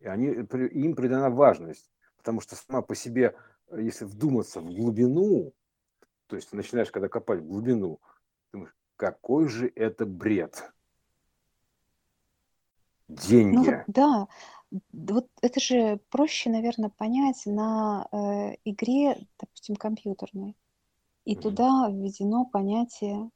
[0.00, 1.90] И они, им придана важность.
[2.16, 3.36] Потому что сама по себе,
[3.70, 5.52] если вдуматься в глубину,
[6.26, 8.00] то есть ты начинаешь, когда копать в глубину,
[8.96, 10.72] какой же это бред.
[13.08, 13.70] Деньги.
[13.70, 14.28] Ну, да,
[14.92, 20.56] вот это же проще, наверное, понять на э, игре, допустим, компьютерной.
[21.24, 23.30] И туда введено понятие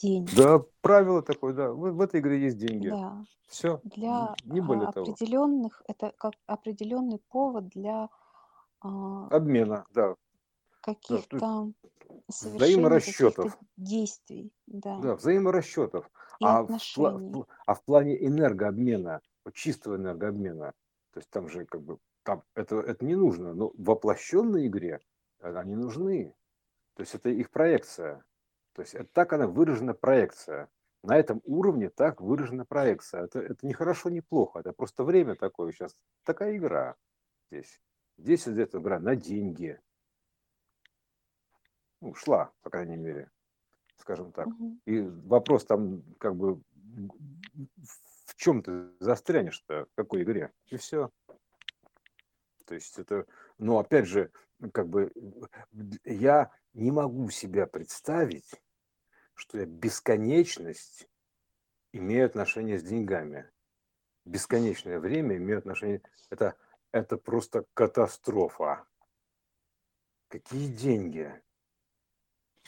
[0.00, 0.34] деньги.
[0.36, 1.70] Да, правило такое, да.
[1.70, 2.88] В, в этой игре есть деньги.
[2.88, 3.24] Да.
[3.48, 3.80] Все.
[3.84, 5.12] Для не более а, того.
[5.12, 8.08] определенных, это как определенный повод для
[8.80, 10.16] а, обмена, да.
[10.80, 11.66] каких-то да,
[12.28, 13.58] взаиморасчетов.
[13.76, 14.98] действий, да.
[15.00, 16.10] Да, взаиморасчетов.
[16.40, 17.32] И а отношений.
[17.32, 19.20] В, а в плане энергообмена
[19.52, 20.72] чистого энергообмена.
[21.12, 25.00] То есть там же как бы там это, это не нужно, но в воплощенной игре
[25.40, 26.34] они нужны.
[26.94, 28.24] То есть это их проекция.
[28.72, 30.68] То есть это так она выражена проекция.
[31.02, 33.24] На этом уровне так выражена проекция.
[33.24, 34.60] Это, это не хорошо, не плохо.
[34.60, 35.94] Это просто время такое сейчас.
[36.24, 36.96] Такая игра
[37.50, 37.80] здесь.
[38.16, 39.78] Здесь идет игра на деньги.
[42.04, 43.30] Ну, шла, по крайней мере,
[43.96, 44.46] скажем так.
[44.46, 44.78] Угу.
[44.84, 46.60] И вопрос там как бы
[48.26, 50.52] в чем ты застрянешь-то, в какой игре?
[50.66, 51.10] И все.
[52.66, 53.24] То есть это,
[53.56, 54.30] но опять же,
[54.74, 55.12] как бы
[56.04, 58.62] я не могу себя представить,
[59.32, 61.08] что я бесконечность
[61.92, 63.50] имею отношение с деньгами.
[64.26, 66.02] Бесконечное время имею отношение...
[66.28, 66.54] Это,
[66.92, 68.84] это просто катастрофа.
[70.28, 71.42] Какие деньги?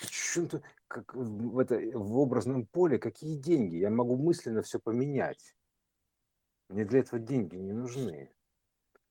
[0.01, 3.77] Почему-то как в, это, в образном поле какие деньги?
[3.77, 5.57] Я могу мысленно все поменять.
[6.69, 8.33] Мне для этого деньги не нужны.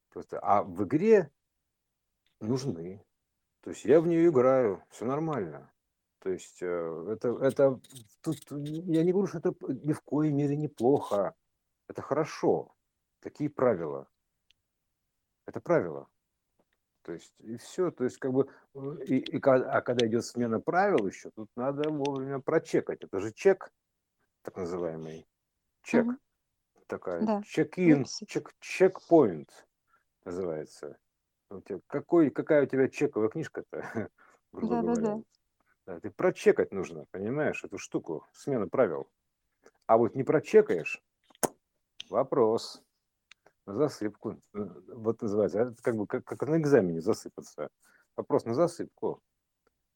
[0.10, 1.32] Просто, а в игре
[2.40, 3.04] нужны.
[3.62, 5.72] То есть я в нее играю, все нормально.
[6.20, 7.80] То есть э, это, это
[8.22, 11.36] тут я не говорю, что это ни в коей мере неплохо.
[11.88, 12.76] Это хорошо.
[13.20, 14.08] Такие правила.
[15.46, 16.08] Это правила.
[17.06, 17.92] То есть, и все.
[17.92, 21.90] То есть, как бы, э, и, и, а когда идет смена правил еще, тут надо
[21.90, 23.04] вовремя прочекать.
[23.04, 23.72] Это же чек,
[24.42, 25.28] так называемый.
[25.84, 26.08] Чек.
[26.08, 26.18] Угу.
[26.88, 27.22] Такая.
[27.22, 27.42] Да.
[27.44, 29.68] Чек-ин, чек, чек-поинт
[30.24, 30.98] называется.
[31.52, 34.10] У тебя, какой, какая у тебя чековая книжка-то,
[34.52, 35.02] грубо да, говоря.
[35.02, 35.24] Да, да.
[35.86, 39.08] Да, ты прочекать нужно, понимаешь, эту штуку, смена правил.
[39.86, 41.04] А вот не прочекаешь,
[42.10, 42.82] вопрос
[43.66, 44.42] засыпку.
[44.54, 44.60] Э,
[44.94, 45.60] вот называется.
[45.60, 47.70] Это как бы как, как на экзамене засыпаться.
[48.16, 49.22] Вопрос на засыпку.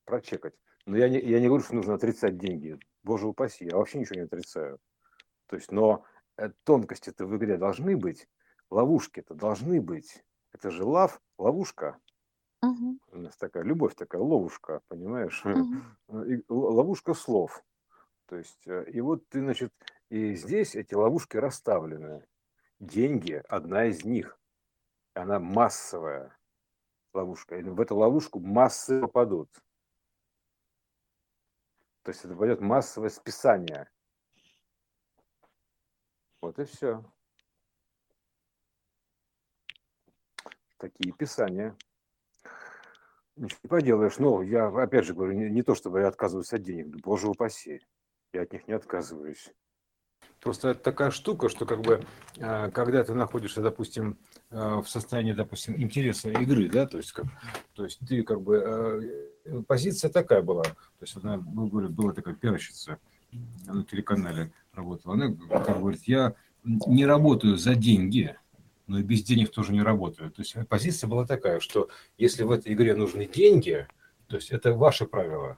[0.05, 0.53] Прочекать.
[0.85, 2.79] Но я не, я не говорю, что нужно отрицать деньги.
[3.03, 4.79] Боже упаси, я вообще ничего не отрицаю.
[5.47, 6.03] То есть, но
[6.37, 8.27] э, тонкости-то в игре должны быть,
[8.71, 10.23] ловушки-то должны быть.
[10.51, 11.97] Это же лав, ловушка.
[12.61, 12.99] Угу.
[13.11, 15.43] У нас такая любовь, такая ловушка, понимаешь?
[16.09, 16.43] Угу.
[16.49, 17.63] Ловушка слов.
[18.25, 19.73] То есть, и вот ты, значит,
[20.09, 22.25] И здесь эти ловушки расставлены.
[22.79, 24.39] Деньги– одна из них.
[25.13, 26.37] Она массовая
[27.13, 27.57] ловушка.
[27.57, 29.49] И в эту ловушку массы попадут.
[32.03, 33.89] То есть это пойдет массовое списание.
[36.41, 37.03] Вот и все.
[40.77, 41.75] Такие писания.
[43.35, 44.17] Ничего не поделаешь.
[44.19, 47.01] Но я, опять же говорю, не, не то, чтобы я отказываюсь от денег.
[47.01, 47.85] Боже упаси.
[48.31, 49.53] Я от них не отказываюсь.
[50.41, 52.05] Просто это такая штука, что как бы,
[52.39, 54.17] а, когда ты находишься, допустим,
[54.51, 57.25] а, в состоянии, допустим, интереса игры, да, то есть, как,
[57.73, 62.35] то есть ты как бы, а, позиция такая была, то есть она, была, была такая
[62.35, 62.99] пиарщица
[63.67, 68.35] на телеканале работала, она как говорит, я не работаю за деньги,
[68.87, 70.31] но и без денег тоже не работаю.
[70.31, 73.87] То есть позиция была такая, что если в этой игре нужны деньги,
[74.27, 75.57] то есть это ваши правила,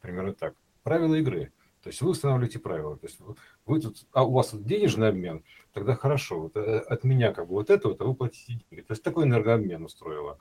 [0.00, 1.52] примерно так, правила игры.
[1.82, 2.96] То есть вы устанавливаете правила.
[2.96, 3.20] То есть
[3.66, 6.40] вы тут, а у вас денежный обмен, тогда хорошо.
[6.40, 8.84] Вот э, от меня как бы вот это вот, а вы платите деньги.
[8.84, 10.38] То есть такой энергообмен устроила.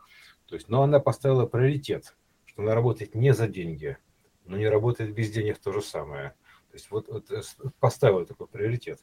[0.47, 3.97] То есть, но она поставила приоритет, что она работает не за деньги,
[4.45, 6.30] но не работает без денег то же самое.
[6.69, 7.41] То есть вот, вот э,
[7.80, 9.00] поставила такой приоритет.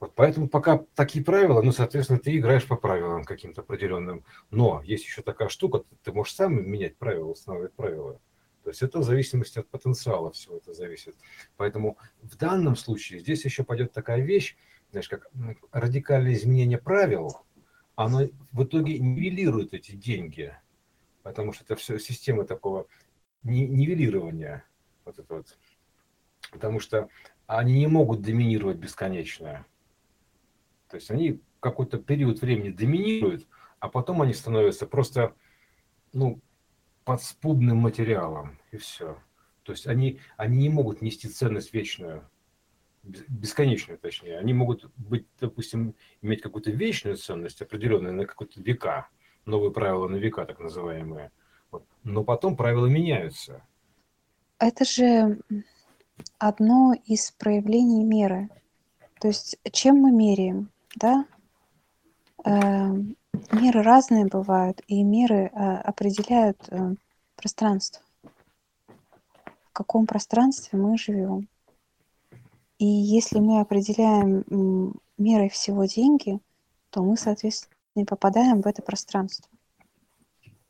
[0.00, 4.24] Вот поэтому пока такие правила, ну, соответственно, ты играешь по правилам каким-то определенным.
[4.50, 8.20] Но есть еще такая штука, ты можешь сам менять правила, устанавливать правила.
[8.62, 11.16] То есть это в зависимости от потенциала все это зависит.
[11.56, 14.56] Поэтому в данном случае здесь еще пойдет такая вещь,
[14.90, 15.28] знаешь, как
[15.72, 17.36] радикальное изменение правил,
[17.94, 20.56] оно в итоге нивелирует эти деньги,
[21.22, 22.86] потому что это все система такого
[23.42, 24.64] нивелирования,
[25.04, 25.58] вот это вот,
[26.52, 27.08] потому что
[27.46, 29.66] они не могут доминировать бесконечно.
[30.88, 33.46] То есть они какой-то период времени доминируют,
[33.80, 35.34] а потом они становятся просто,
[36.12, 36.40] ну,
[37.04, 39.18] подспудным материалом, и все.
[39.62, 42.28] То есть они, они не могут нести ценность вечную,
[43.02, 44.38] бесконечную точнее.
[44.38, 49.08] Они могут быть, допустим, иметь какую-то вечную ценность, определенную на какие-то века,
[49.44, 51.30] новые правила на века, так называемые.
[51.70, 51.84] Вот.
[52.04, 53.62] Но потом правила меняются.
[54.58, 55.40] Это же
[56.38, 58.48] одно из проявлений меры.
[59.20, 61.26] То есть чем мы меряем, да?
[63.62, 66.96] Меры разные бывают, и меры э, определяют э,
[67.36, 68.02] пространство.
[69.70, 71.48] В каком пространстве мы живем.
[72.78, 76.40] И если мы определяем мерой всего деньги,
[76.90, 79.48] то мы, соответственно, и попадаем в это пространство.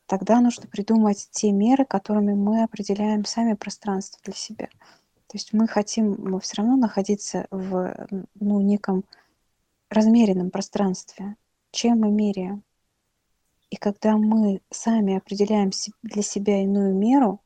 [0.05, 4.67] Тогда нужно придумать те меры, которыми мы определяем сами пространство для себя.
[5.25, 9.03] То есть мы хотим мы все равно находиться в ну, неком
[9.89, 11.37] размеренном пространстве,
[11.71, 12.63] чем мы меряем.
[13.73, 15.71] И когда мы сами определяем
[16.03, 17.41] для себя иную меру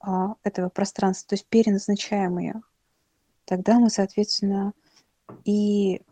[0.00, 2.62] а, этого пространства, то есть переназначаем ее,
[3.44, 4.72] тогда мы, соответственно,
[5.44, 6.02] и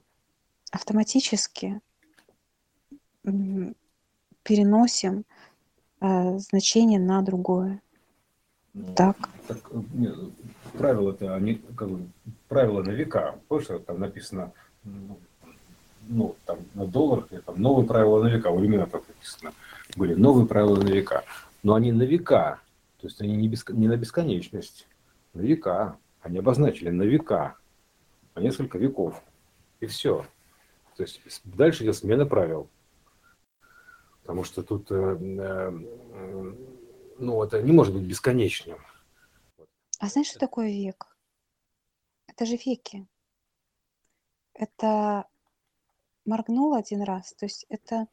[0.71, 1.81] автоматически
[4.45, 5.25] переносим
[6.01, 7.83] э, значение на другое.
[8.73, 9.17] Ну, так.
[9.49, 10.17] так нет,
[10.75, 12.09] правила-то, они как бы
[12.47, 13.41] правила на века.
[13.49, 14.53] Помнишь, там написано
[14.85, 15.19] ну,
[16.09, 19.53] ну, там, на долларах, или там новые правила на века, у иллюминатов написано,
[19.97, 21.25] были новые правила на века.
[21.63, 22.61] Но они на века,
[23.01, 24.87] то есть они не, беско, не на бесконечность,
[25.35, 25.99] на века.
[26.21, 27.57] Они обозначили на века,
[28.35, 29.23] на несколько веков.
[29.81, 30.27] И все.
[30.97, 32.69] То есть дальше идет смена правил.
[34.23, 35.71] Потому что тут, э, э,
[37.19, 38.79] ну, это не может быть бесконечным.
[40.01, 41.17] А знаешь, что такое век?
[42.27, 43.07] Это же веки.
[44.53, 45.27] Это
[46.27, 48.07] моргнул один раз, то есть это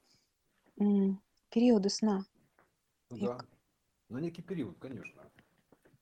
[1.49, 2.25] периоды сна.
[3.09, 3.37] Ну да,
[4.09, 5.21] на некий период, конечно.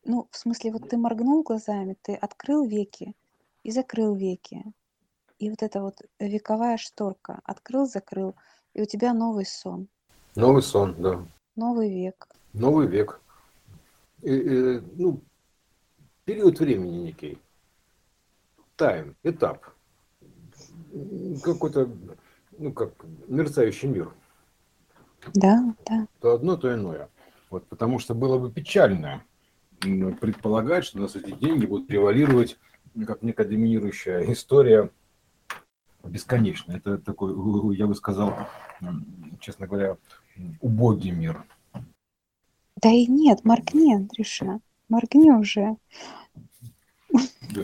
[0.03, 3.15] Ну, в смысле, вот ты моргнул глазами, ты открыл веки
[3.63, 4.63] и закрыл веки.
[5.37, 7.41] И вот эта вот вековая шторка.
[7.43, 8.35] Открыл, закрыл,
[8.73, 9.87] и у тебя новый сон.
[10.35, 11.25] Новый сон, да.
[11.55, 12.27] Новый век.
[12.53, 13.21] Новый век.
[14.21, 15.21] И, и, ну,
[16.25, 17.39] период времени некий.
[18.75, 19.65] Тайм, этап
[21.43, 21.89] какой-то,
[22.57, 22.93] ну как,
[23.27, 24.13] мерцающий мир.
[25.33, 26.07] Да, да.
[26.19, 27.09] То одно, то иное.
[27.49, 29.23] Вот, потому что было бы печально
[29.79, 32.57] предполагать, что у нас эти деньги будут превалировать
[33.05, 34.91] как некая доминирующая история
[36.03, 36.73] бесконечно.
[36.73, 38.47] Это такой, я бы сказал,
[39.39, 39.97] честно говоря,
[40.59, 41.43] убогий мир.
[42.77, 45.75] Да и нет, моргни, Андрюша, моргни уже.
[47.11, 47.63] Да.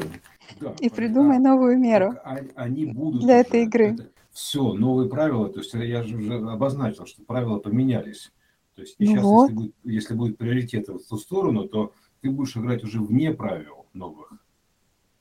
[0.59, 2.15] Да, и придумай а, новую меру
[2.55, 3.93] они будут для этой игры.
[3.93, 8.31] Это, все, новые правила, то есть я же уже обозначил, что правила поменялись.
[8.75, 9.49] То есть сейчас, ну вот.
[9.49, 13.87] если, будет, если будет приоритет в ту сторону, то ты будешь играть уже вне правил
[13.93, 14.31] новых.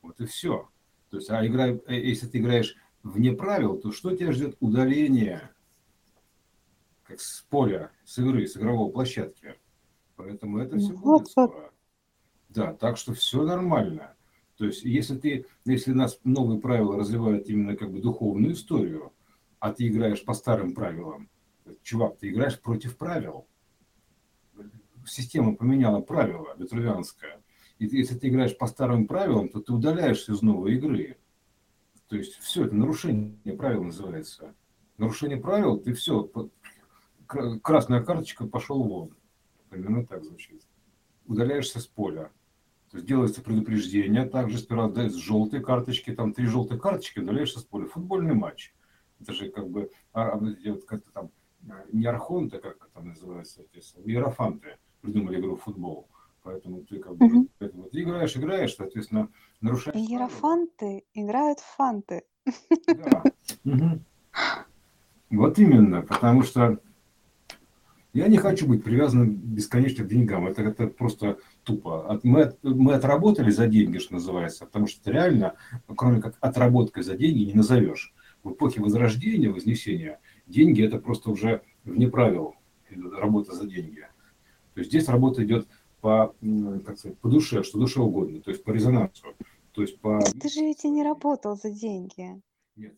[0.03, 0.69] Вот и все.
[1.11, 4.57] То есть, а игра, э, если ты играешь вне правил, то что тебя ждет?
[4.61, 5.51] Удаление
[7.05, 9.55] как с поля, с игры, с игровой площадки.
[10.17, 11.71] Поэтому это все ну, будет скоро.
[12.49, 14.15] Да, так что все нормально.
[14.57, 19.13] То есть, если ты, если нас новые правила развивают именно как бы духовную историю,
[19.59, 21.29] а ты играешь по старым правилам,
[21.83, 23.47] чувак, ты играешь против правил.
[25.07, 27.43] Система поменяла правила, ветрувянская.
[27.79, 31.19] И если ты играешь по старым правилам, то ты удаляешься из новой игры.
[32.09, 34.55] То есть все, это нарушение правил называется.
[34.97, 36.31] Нарушение правил, ты все,
[37.27, 39.15] красная карточка, пошел вон.
[39.69, 40.63] Примерно так звучит.
[41.27, 42.31] Удаляешься с поля.
[43.03, 47.87] Делается предупреждение, также сперва дается желтые карточки, там три желтые карточки, удаляешься с поля.
[47.87, 48.75] Футбольный матч.
[49.21, 50.41] Это же как бы, а, а
[50.87, 51.31] как-то там,
[51.93, 53.63] не архонты, как там называется,
[54.05, 56.09] иерофанты придумали игру в футбол.
[56.43, 57.49] Поэтому ты как бы угу.
[57.59, 59.29] поэтому ты играешь, играешь, соответственно,
[59.61, 59.97] нарушаешь.
[59.97, 62.23] Иерофанты играют фанты.
[62.87, 63.25] Да.
[63.65, 64.01] Угу.
[65.31, 66.79] Вот именно, потому что
[68.17, 70.47] я не хочу быть привязанным бесконечно к деньгам.
[70.47, 72.19] Это, это просто тупо.
[72.23, 75.55] Мы, мы отработали за деньги, что называется, потому что реально,
[75.87, 78.15] кроме как отработкой за деньги, не назовешь.
[78.43, 82.55] В эпохе Возрождения, Вознесения, деньги это просто уже вне правил
[82.91, 84.07] работа за деньги.
[84.73, 85.69] То есть здесь работа идет
[86.01, 86.35] по,
[86.87, 89.27] как сказать, по душе, что душе угодно, то есть по резонансу.
[89.73, 90.21] То есть по...
[90.41, 92.41] Ты же ведь и не работал за деньги.
[92.77, 92.95] Нет,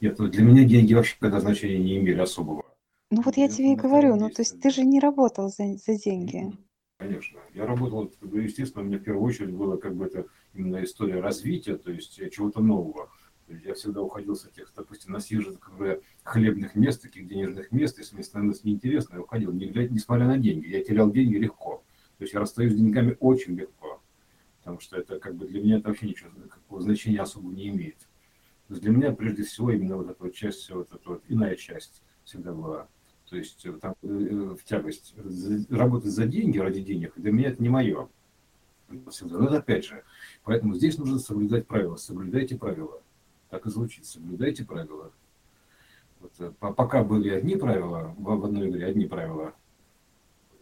[0.00, 2.64] нет, для меня деньги вообще когда значения не имели особого.
[3.10, 5.96] Ну вот я тебе и говорю, ну то есть ты же не работал за, за
[5.96, 6.52] деньги.
[6.98, 7.40] Конечно.
[7.52, 11.76] Я работал, естественно, у меня в первую очередь была как бы это именно история развития,
[11.76, 13.10] то есть чего-то нового.
[13.46, 18.14] Я всегда уходил с этих, допустим, насиженных как бы, хлебных мест, таких денежных мест, если
[18.14, 20.68] мне становилось неинтересно, я уходил, не, несмотря на деньги.
[20.68, 21.84] Я терял деньги легко.
[22.16, 24.00] То есть я расстаюсь с деньгами очень легко,
[24.58, 27.98] потому что это как бы для меня это вообще ничего, какого значения особо не имеет.
[28.68, 31.56] То есть для меня прежде всего именно вот эта вот часть, вот эта вот иная
[31.56, 32.88] часть всегда была
[33.28, 35.14] то есть э, там, э, э, в тягость.
[35.70, 38.08] Работать за деньги, ради денег, для меня это не мое.
[39.10, 39.38] Всегда.
[39.38, 40.04] Но это опять же.
[40.44, 41.96] Поэтому здесь нужно соблюдать правила.
[41.96, 43.02] Соблюдайте правила.
[43.50, 44.06] Так и звучит.
[44.06, 45.10] Соблюдайте правила.
[46.20, 49.52] Вот, пока были одни правила, в одной игре одни правила,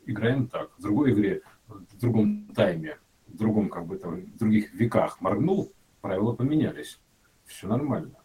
[0.07, 0.70] играем так.
[0.79, 2.98] В другой игре, в другом тайме,
[3.29, 5.70] в другом, как бы там, в других веках моргнул,
[6.01, 6.98] правила поменялись.
[7.44, 8.21] Все нормально.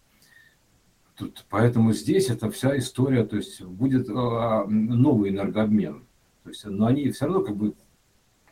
[1.18, 6.06] Тут, поэтому здесь это вся история, то есть будет а, новый энергообмен.
[6.44, 7.74] То есть, но они все равно как бы,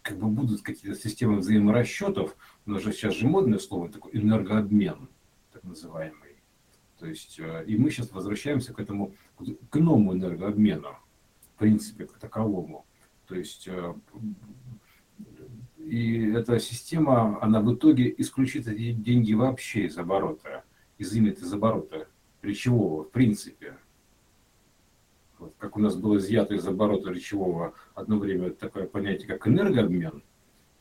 [0.01, 5.09] как бы будут какие-то системы взаиморасчетов, у же сейчас же модное слово такой энергообмен,
[5.53, 6.37] так называемый.
[6.97, 9.13] То есть, э, и мы сейчас возвращаемся к этому,
[9.69, 10.97] к новому энергообмену,
[11.53, 12.83] в принципе, к таковому.
[13.27, 13.93] То есть, э,
[15.77, 20.63] и эта система, она в итоге исключит эти деньги вообще из оборота,
[20.97, 22.07] изымет из оборота
[22.45, 23.77] речевого в принципе.
[25.37, 30.23] Вот, как у нас было изъято из оборота речевого одно время такое понятие, как энергообмен,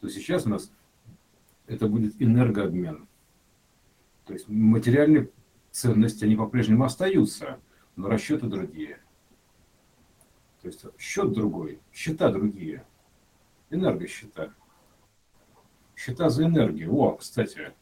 [0.01, 0.71] то сейчас у нас
[1.67, 3.09] это будет энергообмен.
[4.27, 5.31] То есть материальные
[5.71, 7.59] ценности, они по-прежнему остаются,
[7.97, 9.01] но расчеты другие.
[10.63, 12.87] То есть счет другой, счета другие,
[13.71, 14.55] энергосчета.
[15.97, 16.95] Счета за энергию.
[16.95, 17.73] О, кстати,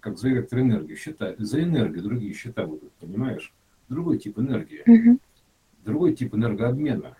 [0.00, 3.52] как за электроэнергию счета, за энергию другие счета будут, понимаешь?
[3.88, 5.18] Другой тип энергии, угу.
[5.84, 7.16] другой тип энергообмена.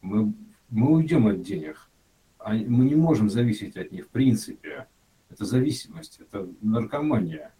[0.00, 0.32] Мы,
[0.70, 1.88] мы уйдем от денег,
[2.38, 4.86] а мы не можем зависеть от них в принципе.
[5.28, 7.52] Это зависимость, это наркомания.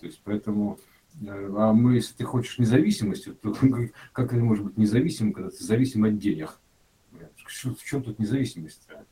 [0.00, 0.78] То есть поэтому,
[1.22, 3.54] э, а мы, если ты хочешь независимости, то
[4.12, 6.58] как это может быть независимым, когда ты зависим от денег?
[7.46, 9.06] В чем тут независимость-то?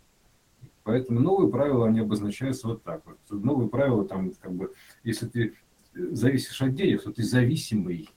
[0.84, 3.02] Поэтому новые правила, они обозначаются вот так.
[3.06, 3.18] Вот.
[3.30, 4.72] Новые правила, там, как бы,
[5.04, 5.54] если ты
[5.94, 8.08] зависишь от денег, то ты зависимый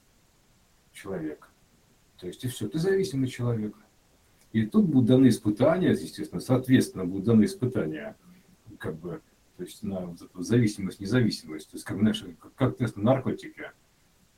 [0.92, 1.52] человек.
[2.18, 3.76] То есть и все, ты зависимый человек.
[4.52, 8.16] И тут будут даны испытания, естественно, соответственно, будут даны испытания,
[8.80, 9.22] как бы,
[9.58, 11.70] то есть на зависимость, независимость.
[11.70, 13.72] То есть, как, знаешь, как, как тест на наркотики,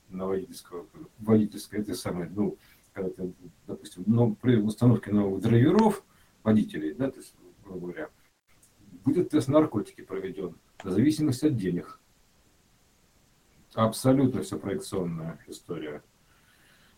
[0.09, 0.87] на водительского,
[1.19, 2.57] водительское, это самое, ну,
[2.93, 3.31] когда ты,
[3.67, 6.03] допустим, ну, при установке новых драйверов,
[6.43, 8.09] водителей, да, то есть, грубо говоря,
[9.07, 11.99] будет тест наркотики проведен, в зависимости от денег.
[13.73, 16.03] Абсолютно все проекционная история.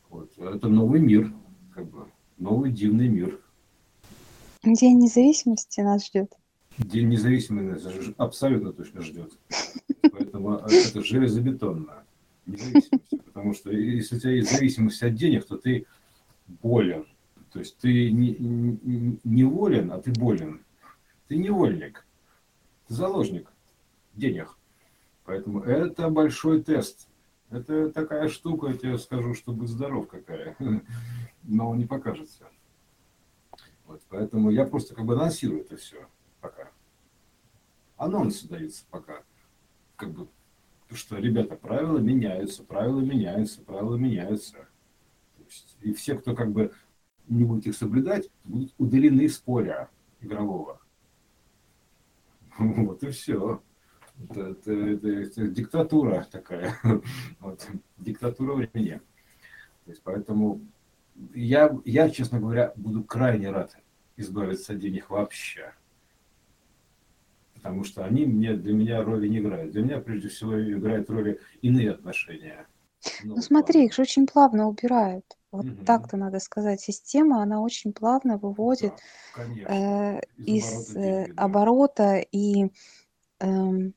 [0.09, 0.31] Вот.
[0.37, 1.31] Это новый мир,
[1.73, 2.07] как бы,
[2.37, 3.39] новый дивный мир.
[4.63, 6.33] День независимости нас ждет.
[6.77, 9.31] День независимости абсолютно точно ждет.
[10.11, 12.03] Поэтому это железобетонно.
[12.45, 13.09] Независимость.
[13.25, 15.85] Потому что если у тебя есть зависимость от денег, то ты
[16.47, 17.05] болен.
[17.51, 20.61] То есть ты не, не, не волен, а ты болен.
[21.29, 22.07] Ты невольник,
[22.87, 23.51] ты заложник
[24.15, 24.57] денег.
[25.25, 27.07] Поэтому это большой тест.
[27.51, 30.57] Это такая штука, я тебе скажу, что будь здоров какая.
[31.43, 32.49] Но не покажется.
[33.85, 36.07] Вот, поэтому я просто как бы анонсирую это все
[36.41, 36.71] пока.
[37.95, 39.21] Анонсы даются пока.
[39.97, 40.27] Как бы,
[40.91, 44.67] что, ребята, правила меняются, правила меняются, правила меняются.
[45.37, 46.73] Есть, и все, кто как бы
[47.27, 49.89] не будет их соблюдать, будут удалены из поля
[50.21, 50.78] игрового.
[52.59, 53.61] Вот и все.
[54.29, 56.75] Это, это, это, это диктатура такая.
[57.39, 57.65] Вот,
[57.97, 58.99] диктатура времени.
[59.85, 60.61] То есть, поэтому
[61.33, 63.77] я, я, честно говоря, буду крайне рад
[64.17, 65.73] избавиться от денег вообще.
[67.53, 69.71] Потому что они мне, для меня роли не играют.
[69.71, 72.67] Для меня, прежде всего, играют роли иные отношения.
[73.23, 75.25] Ну, ну смотри, их же очень плавно убирают.
[75.51, 75.85] Вот угу.
[75.85, 76.79] так-то надо сказать.
[76.79, 78.93] Система, она очень плавно выводит
[79.35, 81.43] да, э, из, из оборота, деньги, да.
[81.43, 82.71] оборота и
[83.39, 83.91] э,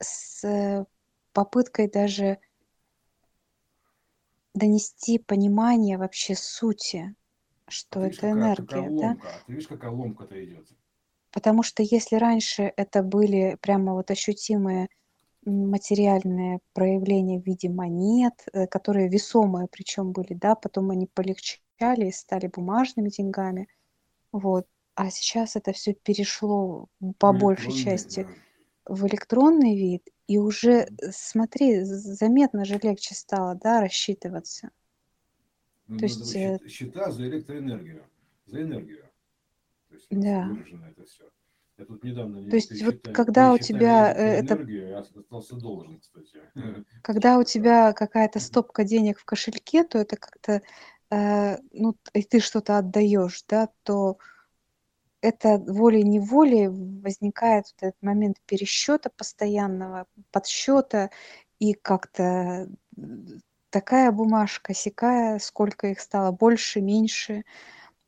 [0.00, 0.86] с
[1.32, 2.38] попыткой даже
[4.54, 7.14] донести понимание вообще сути,
[7.68, 9.06] что а это энергия, какая да?
[9.08, 9.28] Ломка.
[9.46, 10.68] Ты видишь, какая ломка-то идет?
[11.32, 14.88] Потому что если раньше это были прямо вот ощутимые
[15.46, 22.12] материальные проявления в виде монет, э, которые весомые причем были, да, потом они полегчали и
[22.12, 23.68] стали бумажными деньгами,
[24.32, 24.66] вот.
[24.96, 26.88] А сейчас это все перешло
[27.18, 28.28] по большей части
[28.84, 28.94] да.
[28.94, 34.70] в электронный вид, и уже, смотри, заметно же легче стало, да, рассчитываться.
[35.86, 38.04] Ну, То есть, э, счета за электроэнергию,
[38.46, 39.10] за энергию.
[39.88, 40.48] То есть, да.
[40.48, 41.24] выражено это все.
[41.78, 44.66] Я тут недавно То есть вот когда у тебя э, это...
[45.14, 46.38] остался должен, кстати.
[47.02, 50.62] Когда у тебя какая-то стопка денег в кошельке, то это как-то,
[51.10, 54.18] э, ну, и ты что-то отдаешь, да, то
[55.20, 61.10] это волей-неволей возникает вот этот момент пересчета постоянного, подсчета,
[61.58, 62.68] и как-то
[63.70, 67.44] такая бумажка, сякая, сколько их стало, больше, меньше.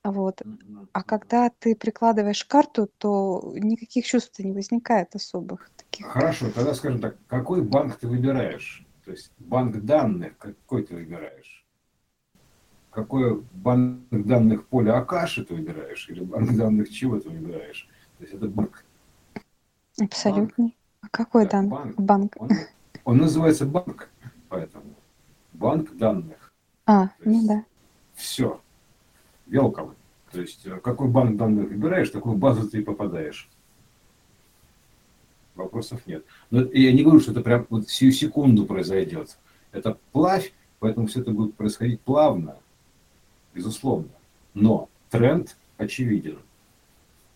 [0.06, 0.40] Вот.
[0.92, 6.06] А когда ты прикладываешь карту, то никаких чувств не возникает особых таких.
[6.06, 8.86] Хорошо, тогда скажем так, какой банк ты выбираешь?
[9.04, 11.66] То есть банк данных какой ты выбираешь?
[12.90, 16.08] Какой банк данных поля Акаши ты выбираешь?
[16.08, 17.88] Или банк данных чего ты выбираешь?
[18.18, 18.84] То есть это банк.
[20.00, 20.64] Абсолютно.
[20.64, 20.74] Банк.
[21.00, 21.68] А какой да, дан...
[21.68, 21.96] банк?
[21.96, 22.36] банк?
[22.38, 22.50] Он,
[23.04, 24.08] он называется банк,
[24.48, 24.94] поэтому
[25.52, 26.52] банк данных.
[26.86, 27.64] А, ну да.
[28.14, 28.60] Все
[29.46, 29.94] welcome.
[30.32, 33.48] То есть э, какой банк данных выбираешь, такую базу ты и попадаешь.
[35.54, 36.24] Вопросов нет.
[36.50, 39.38] Но я не говорю, что это прям вот всю секунду произойдет.
[39.72, 42.56] Это плавь, поэтому все это будет происходить плавно,
[43.54, 44.10] безусловно.
[44.52, 46.38] Но тренд очевиден.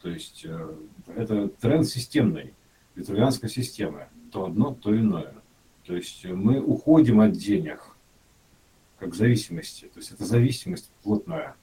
[0.02, 0.74] То есть э,
[1.16, 2.54] это тренд системный,
[2.94, 4.08] витрувианской системы.
[4.32, 5.34] То одно, то иное.
[5.84, 7.82] То есть мы уходим от денег,
[8.98, 9.86] как зависимости.
[9.86, 11.56] То есть это зависимость плотная.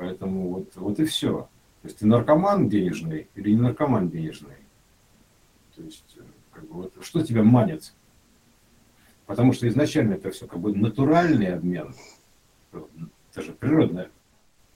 [0.00, 1.50] Поэтому вот, вот и все.
[1.82, 4.56] То есть ты наркоман денежный или не наркоман денежный.
[5.76, 7.92] То есть э, как бы, вот, что тебя манит?
[9.26, 11.94] Потому что изначально это все как бы натуральный обмен.
[12.72, 14.10] Это же природное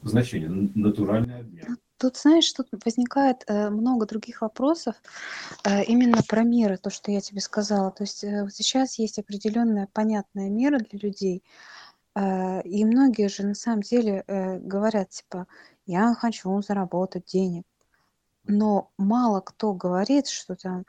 [0.03, 1.79] значение, натуральный обмен.
[1.97, 4.97] Тут, знаешь, тут возникает э, много других вопросов
[5.64, 7.91] э, именно про меры, то, что я тебе сказала.
[7.93, 11.43] То есть э, сейчас есть определенная понятная мера для людей,
[12.17, 15.47] и многие же на самом деле э, говорят, типа,
[15.87, 17.65] я хочу заработать денег.
[18.45, 20.85] Но мало кто говорит, что там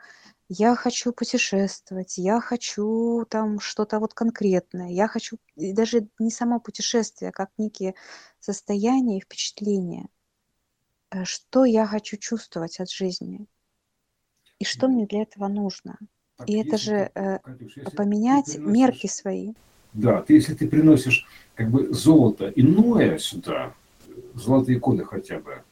[0.48, 6.60] я хочу путешествовать, я хочу там что-то вот конкретное, я хочу и даже не само
[6.60, 7.94] путешествие, а как некие
[8.38, 10.08] состояния и впечатления.
[11.10, 13.46] Э, что я хочу чувствовать от жизни?
[14.58, 15.98] И что мне для этого нужно?
[16.36, 17.10] Так, и это же
[17.42, 19.54] Катюш, поменять мерки свои.
[19.96, 23.72] Да, ты, если ты приносишь как бы золото иное сюда,
[24.34, 25.62] золотые коды хотя бы,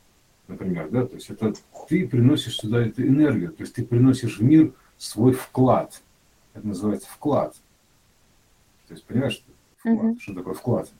[0.48, 1.52] например, да, то есть это
[1.88, 6.02] ты приносишь сюда эту энергию, то есть ты приносишь в мир свой вклад.
[6.54, 7.54] Это называется вклад.
[8.88, 9.44] То есть, понимаешь,
[9.76, 10.18] вклад, угу.
[10.18, 10.90] что такое вклад?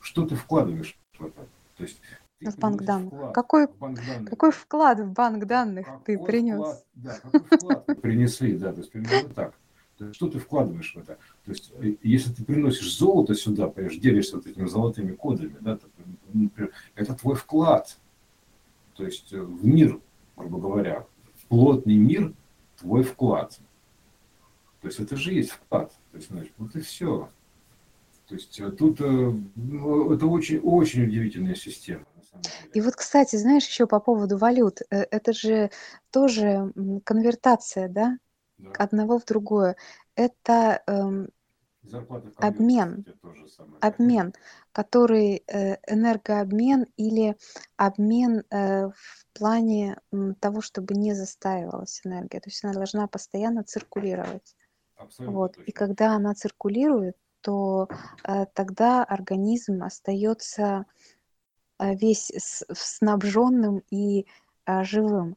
[0.00, 1.46] Что ты вкладываешь в это?
[1.76, 2.00] То есть
[2.40, 3.12] в банк данных.
[3.12, 4.30] Вклад, какой, в банк данных.
[4.30, 6.60] какой вклад в банк данных какой ты принес?
[6.60, 9.54] Вклад, да, какой вклад принесли, да, то есть примерно так.
[10.12, 11.18] Что ты вкладываешь в это?
[11.44, 15.78] То есть, э, если ты приносишь золото сюда, понимаешь, делишься вот этими золотыми кодами, да,
[16.32, 17.98] например, это твой вклад.
[18.94, 20.00] То есть э, в мир,
[20.36, 22.34] грубо говоря, в плотный мир
[22.76, 23.58] твой вклад.
[24.80, 25.92] То есть это же есть вклад.
[26.10, 27.28] То есть, значит, вот и все.
[28.26, 32.04] То есть э, тут ну, это очень, очень удивительная система.
[32.72, 35.70] И вот, кстати, знаешь, еще по поводу валют, это же
[36.10, 36.72] тоже
[37.04, 38.18] конвертация, да?
[38.58, 38.72] Да.
[38.78, 39.76] одного в другое.
[40.16, 41.28] Это эм,
[42.38, 43.04] обмен,
[43.80, 44.34] обмен,
[44.72, 47.36] который э, энергообмен или
[47.76, 49.98] обмен э, в плане
[50.40, 52.40] того, чтобы не застаивалась энергия.
[52.40, 54.56] То есть она должна постоянно циркулировать.
[54.96, 55.58] Абсолютно вот.
[55.58, 57.88] И когда она циркулирует, то
[58.26, 60.86] э, тогда организм остается
[61.78, 62.32] э, весь
[62.72, 64.26] снабженным и
[64.66, 65.36] э, живым.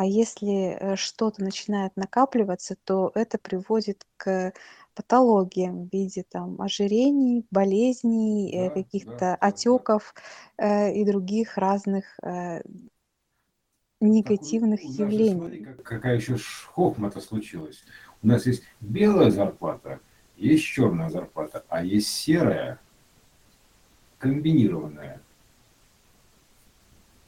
[0.00, 4.54] А если э, что-то начинает накапливаться, то это приводит к
[4.94, 10.14] патологиям в виде там ожирений, болезней, э, да, каких-то да, отеков
[10.56, 10.88] да.
[10.88, 12.18] и других разных
[14.00, 15.34] негативных так, явлений.
[15.34, 16.38] Смотри, как, какая еще
[16.72, 17.84] хохма это случилась.
[18.22, 20.00] У нас есть белая зарплата,
[20.38, 22.80] есть черная зарплата, а есть серая,
[24.18, 25.20] комбинированная.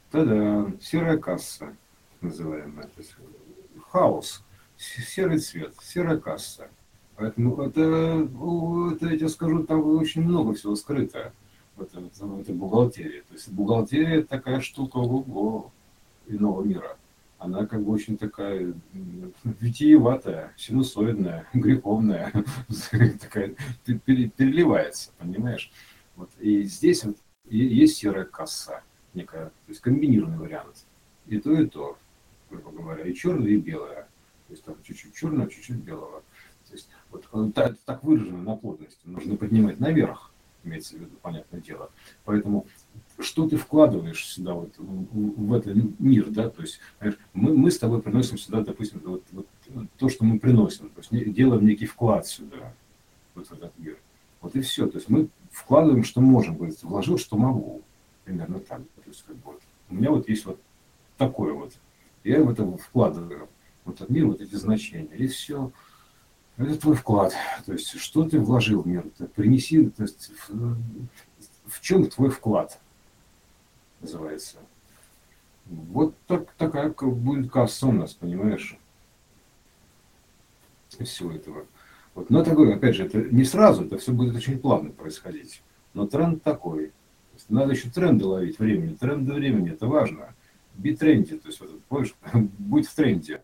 [0.09, 1.77] Тогда серая касса
[2.23, 2.87] называемая.
[2.87, 3.15] То есть
[3.89, 4.43] хаос,
[4.77, 6.67] серый цвет, серая касса.
[7.15, 7.81] Поэтому это,
[8.95, 11.31] это, я тебе скажу, там очень много всего скрыто
[11.75, 13.21] в, это, в этой бухгалтерии.
[13.21, 15.71] То есть бухгалтерия такая штука ого,
[16.27, 16.97] иного мира.
[17.37, 18.73] Она как бы очень такая
[19.43, 22.31] витиеватая, синусоидная, греховная,
[23.19, 23.55] такая,
[23.85, 25.71] переливается, понимаешь?
[26.15, 26.29] Вот.
[26.39, 27.17] И здесь вот
[27.49, 28.81] есть серая касса
[29.13, 30.85] некая, то есть комбинированный вариант.
[31.27, 31.97] И то, и то,
[32.57, 34.07] грубо говоря, и черное, и белое.
[34.47, 36.23] То есть там чуть-чуть черного, чуть-чуть белого.
[36.67, 38.99] То есть вот э, так, так выражено на плотности.
[39.05, 40.31] Нужно поднимать наверх,
[40.63, 41.89] имеется в виду, понятное дело.
[42.25, 42.65] Поэтому
[43.19, 46.79] что ты вкладываешь сюда, вот, в, в этот мир, да, то есть
[47.33, 49.47] мы, мы с тобой приносим сюда, допустим, вот, вот,
[49.97, 52.73] то, что мы приносим, то есть делаем некий вклад сюда,
[53.35, 53.97] вот в этот мир.
[54.43, 54.87] Вот и все.
[54.87, 56.57] То есть мы вкладываем, что можем.
[56.57, 57.81] Говорит, вложил, что могу.
[58.25, 58.79] Примерно так.
[58.79, 60.59] То есть, как бы, вот, у меня вот есть вот
[61.17, 61.73] такое вот.
[62.23, 63.49] Я в это вкладываю.
[63.85, 65.15] Вот этот мир, вот эти значения.
[65.15, 65.71] И все.
[66.57, 67.33] Это твой вклад.
[67.65, 69.05] То есть, что ты вложил в мир?
[69.17, 70.77] Ты принеси, то есть, в,
[71.65, 72.79] в чем твой вклад?
[74.03, 74.57] называется.
[75.65, 78.77] Вот так, такая будет касса у нас, понимаешь?
[80.99, 81.65] Из всего этого.
[82.13, 82.29] Вот.
[82.29, 85.63] Но говорю, опять же, это не сразу, это все будет очень плавно происходить.
[85.93, 86.91] Но тренд такой.
[87.49, 88.93] Надо еще тренды ловить времени.
[88.95, 90.35] Тренды времени, это важно.
[90.75, 92.15] Би тренде, то есть, вот, помнишь,
[92.59, 93.43] будь в тренде.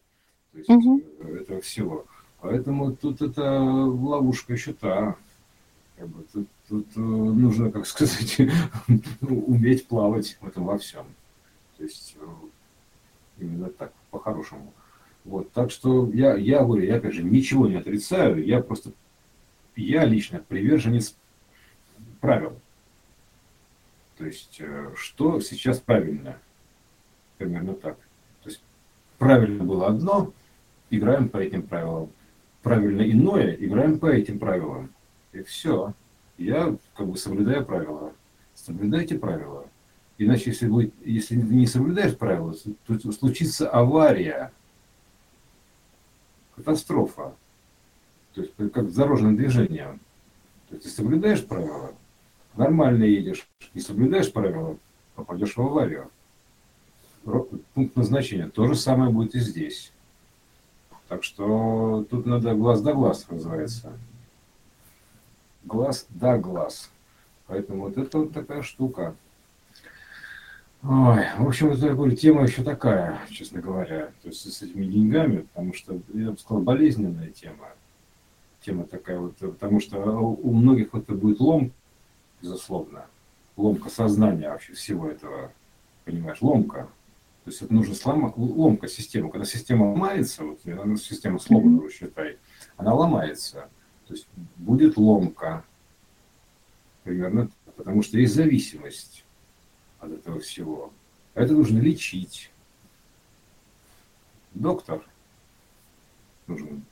[0.52, 1.02] То есть, угу.
[1.22, 2.06] этого всего.
[2.42, 5.16] Поэтому тут это ловушка еще та.
[5.98, 8.38] Как бы, тут, тут э, нужно, как сказать,
[9.22, 11.06] ну, уметь плавать в этом во всем.
[11.78, 12.26] То есть э,
[13.40, 14.74] именно так, по-хорошему.
[15.26, 18.92] Вот, так что я, я говорю, я опять же ничего не отрицаю, я просто,
[19.76, 21.16] я лично приверженец
[22.22, 22.54] правил.
[24.18, 24.62] То есть,
[24.96, 26.40] что сейчас правильно?
[27.40, 27.98] Примерно так.
[28.44, 28.62] То есть,
[29.18, 30.34] правильно было одно,
[30.90, 32.10] играем по этим правилам.
[32.62, 34.90] Правильно иное, играем по этим правилам.
[35.32, 35.94] И все.
[36.38, 38.12] Я как бы соблюдаю правила.
[38.54, 39.66] Соблюдайте правила.
[40.18, 42.54] Иначе, если, вы, если не соблюдаешь правила,
[42.86, 44.52] то случится авария,
[46.58, 47.34] катастрофа.
[48.34, 49.98] То есть как дорожное движение.
[50.68, 51.94] То есть ты соблюдаешь правила,
[52.58, 53.48] нормально едешь.
[53.74, 54.78] Не соблюдаешь правила,
[55.16, 56.12] попадешь в аварию.
[57.74, 58.48] Пункт назначения.
[58.50, 59.92] То же самое будет и здесь.
[61.08, 63.94] Так что тут надо глаз да глаз, называется
[65.64, 66.92] глаз да глаз.
[67.48, 69.16] Поэтому вот это вот такая штука.
[70.82, 74.86] Ой, в общем, это, я говорю, тема еще такая, честно говоря, то есть с этими
[74.86, 77.68] деньгами, потому что, я бы сказал, болезненная тема.
[78.62, 81.72] Тема такая вот, потому что у многих это будет лом,
[82.42, 83.06] безусловно,
[83.58, 85.52] ломка сознания вообще всего этого,
[86.06, 86.88] понимаешь, ломка.
[87.50, 89.32] То есть это нужно сломать, ломка системы.
[89.32, 90.60] Когда система ломается, вот
[91.00, 92.38] система сломана, считай,
[92.78, 93.70] она ломается
[94.10, 94.28] то есть
[94.58, 95.64] будет ломка.
[97.04, 99.24] Примерно потому что есть зависимость
[100.00, 100.91] от этого всего.
[101.36, 102.52] Это нужно лечить.
[104.56, 105.08] Доктор
[106.47, 106.84] нужен.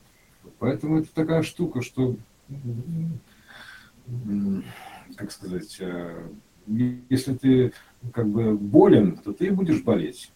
[0.59, 2.15] Поэтому это такая штука, что,
[5.15, 6.29] как сказать, э,
[6.67, 7.73] если ты
[8.13, 10.31] как бы болен, то ты будешь болеть.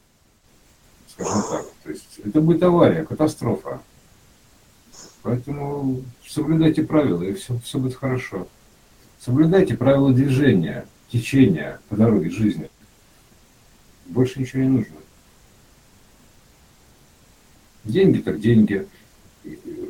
[1.12, 1.66] Скажем так.
[1.84, 3.82] То есть это будет авария, катастрофа.
[5.24, 8.48] Поэтому соблюдайте правила, и все, все будет хорошо.
[9.20, 12.70] Соблюдайте правила движения, течения по дороге жизни.
[14.08, 14.96] Больше ничего не нужно.
[17.84, 18.88] Деньги так деньги.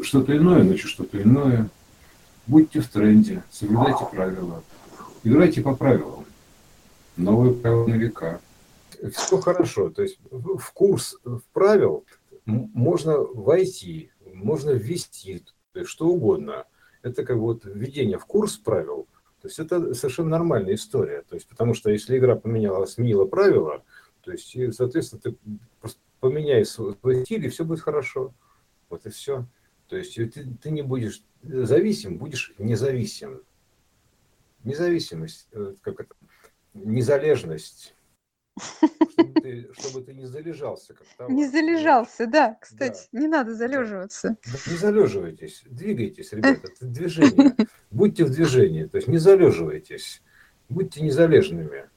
[0.01, 1.69] Что-то иное, значит что-то иное.
[2.47, 4.63] Будьте в тренде, соблюдайте правила.
[5.23, 6.25] Играйте по правилам.
[7.15, 8.41] Новые правила на века.
[9.09, 9.89] Все хорошо.
[9.89, 12.05] То есть в курс в правил
[12.45, 15.45] можно войти, можно ввести
[15.83, 16.65] что угодно.
[17.01, 19.07] Это как вот введение в курс правил.
[19.41, 21.23] То есть это совершенно нормальная история.
[21.23, 23.83] То есть, потому что если игра поменяла, сменила правила,
[24.21, 25.35] то есть, и, соответственно, ты
[26.19, 26.95] поменяй свой
[27.25, 28.33] стиль, и все будет хорошо.
[28.89, 29.47] Вот и все.
[29.87, 33.41] То есть ты, ты не будешь зависим, будешь независим.
[34.63, 36.13] Независимость, э, как это,
[36.75, 37.95] незалежность
[39.09, 40.93] чтобы ты, чтобы ты не залежался.
[40.93, 41.31] Как товар.
[41.31, 43.19] Не залежался, да, кстати, да.
[43.19, 44.37] не надо залеживаться.
[44.67, 47.55] Не залеживайтесь, двигайтесь, ребята, это движение.
[47.89, 50.21] Будьте в движении, то есть не залеживайтесь,
[50.69, 51.89] будьте незалежными.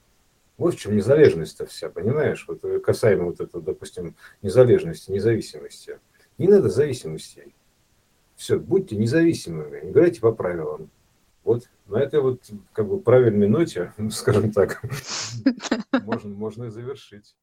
[0.57, 2.45] Вот в чем незалежность-то вся, понимаешь?
[2.47, 5.99] Вот э, касаемо вот этого, допустим, незалежности, независимости.
[6.39, 7.55] Не надо зависимостей.
[8.37, 10.91] Все, будьте независимыми, играйте по правилам.
[11.45, 12.42] Вот на этой вот
[12.72, 14.82] как бы правильной ноте, скажем так,
[16.03, 17.36] можно, можно и завершить.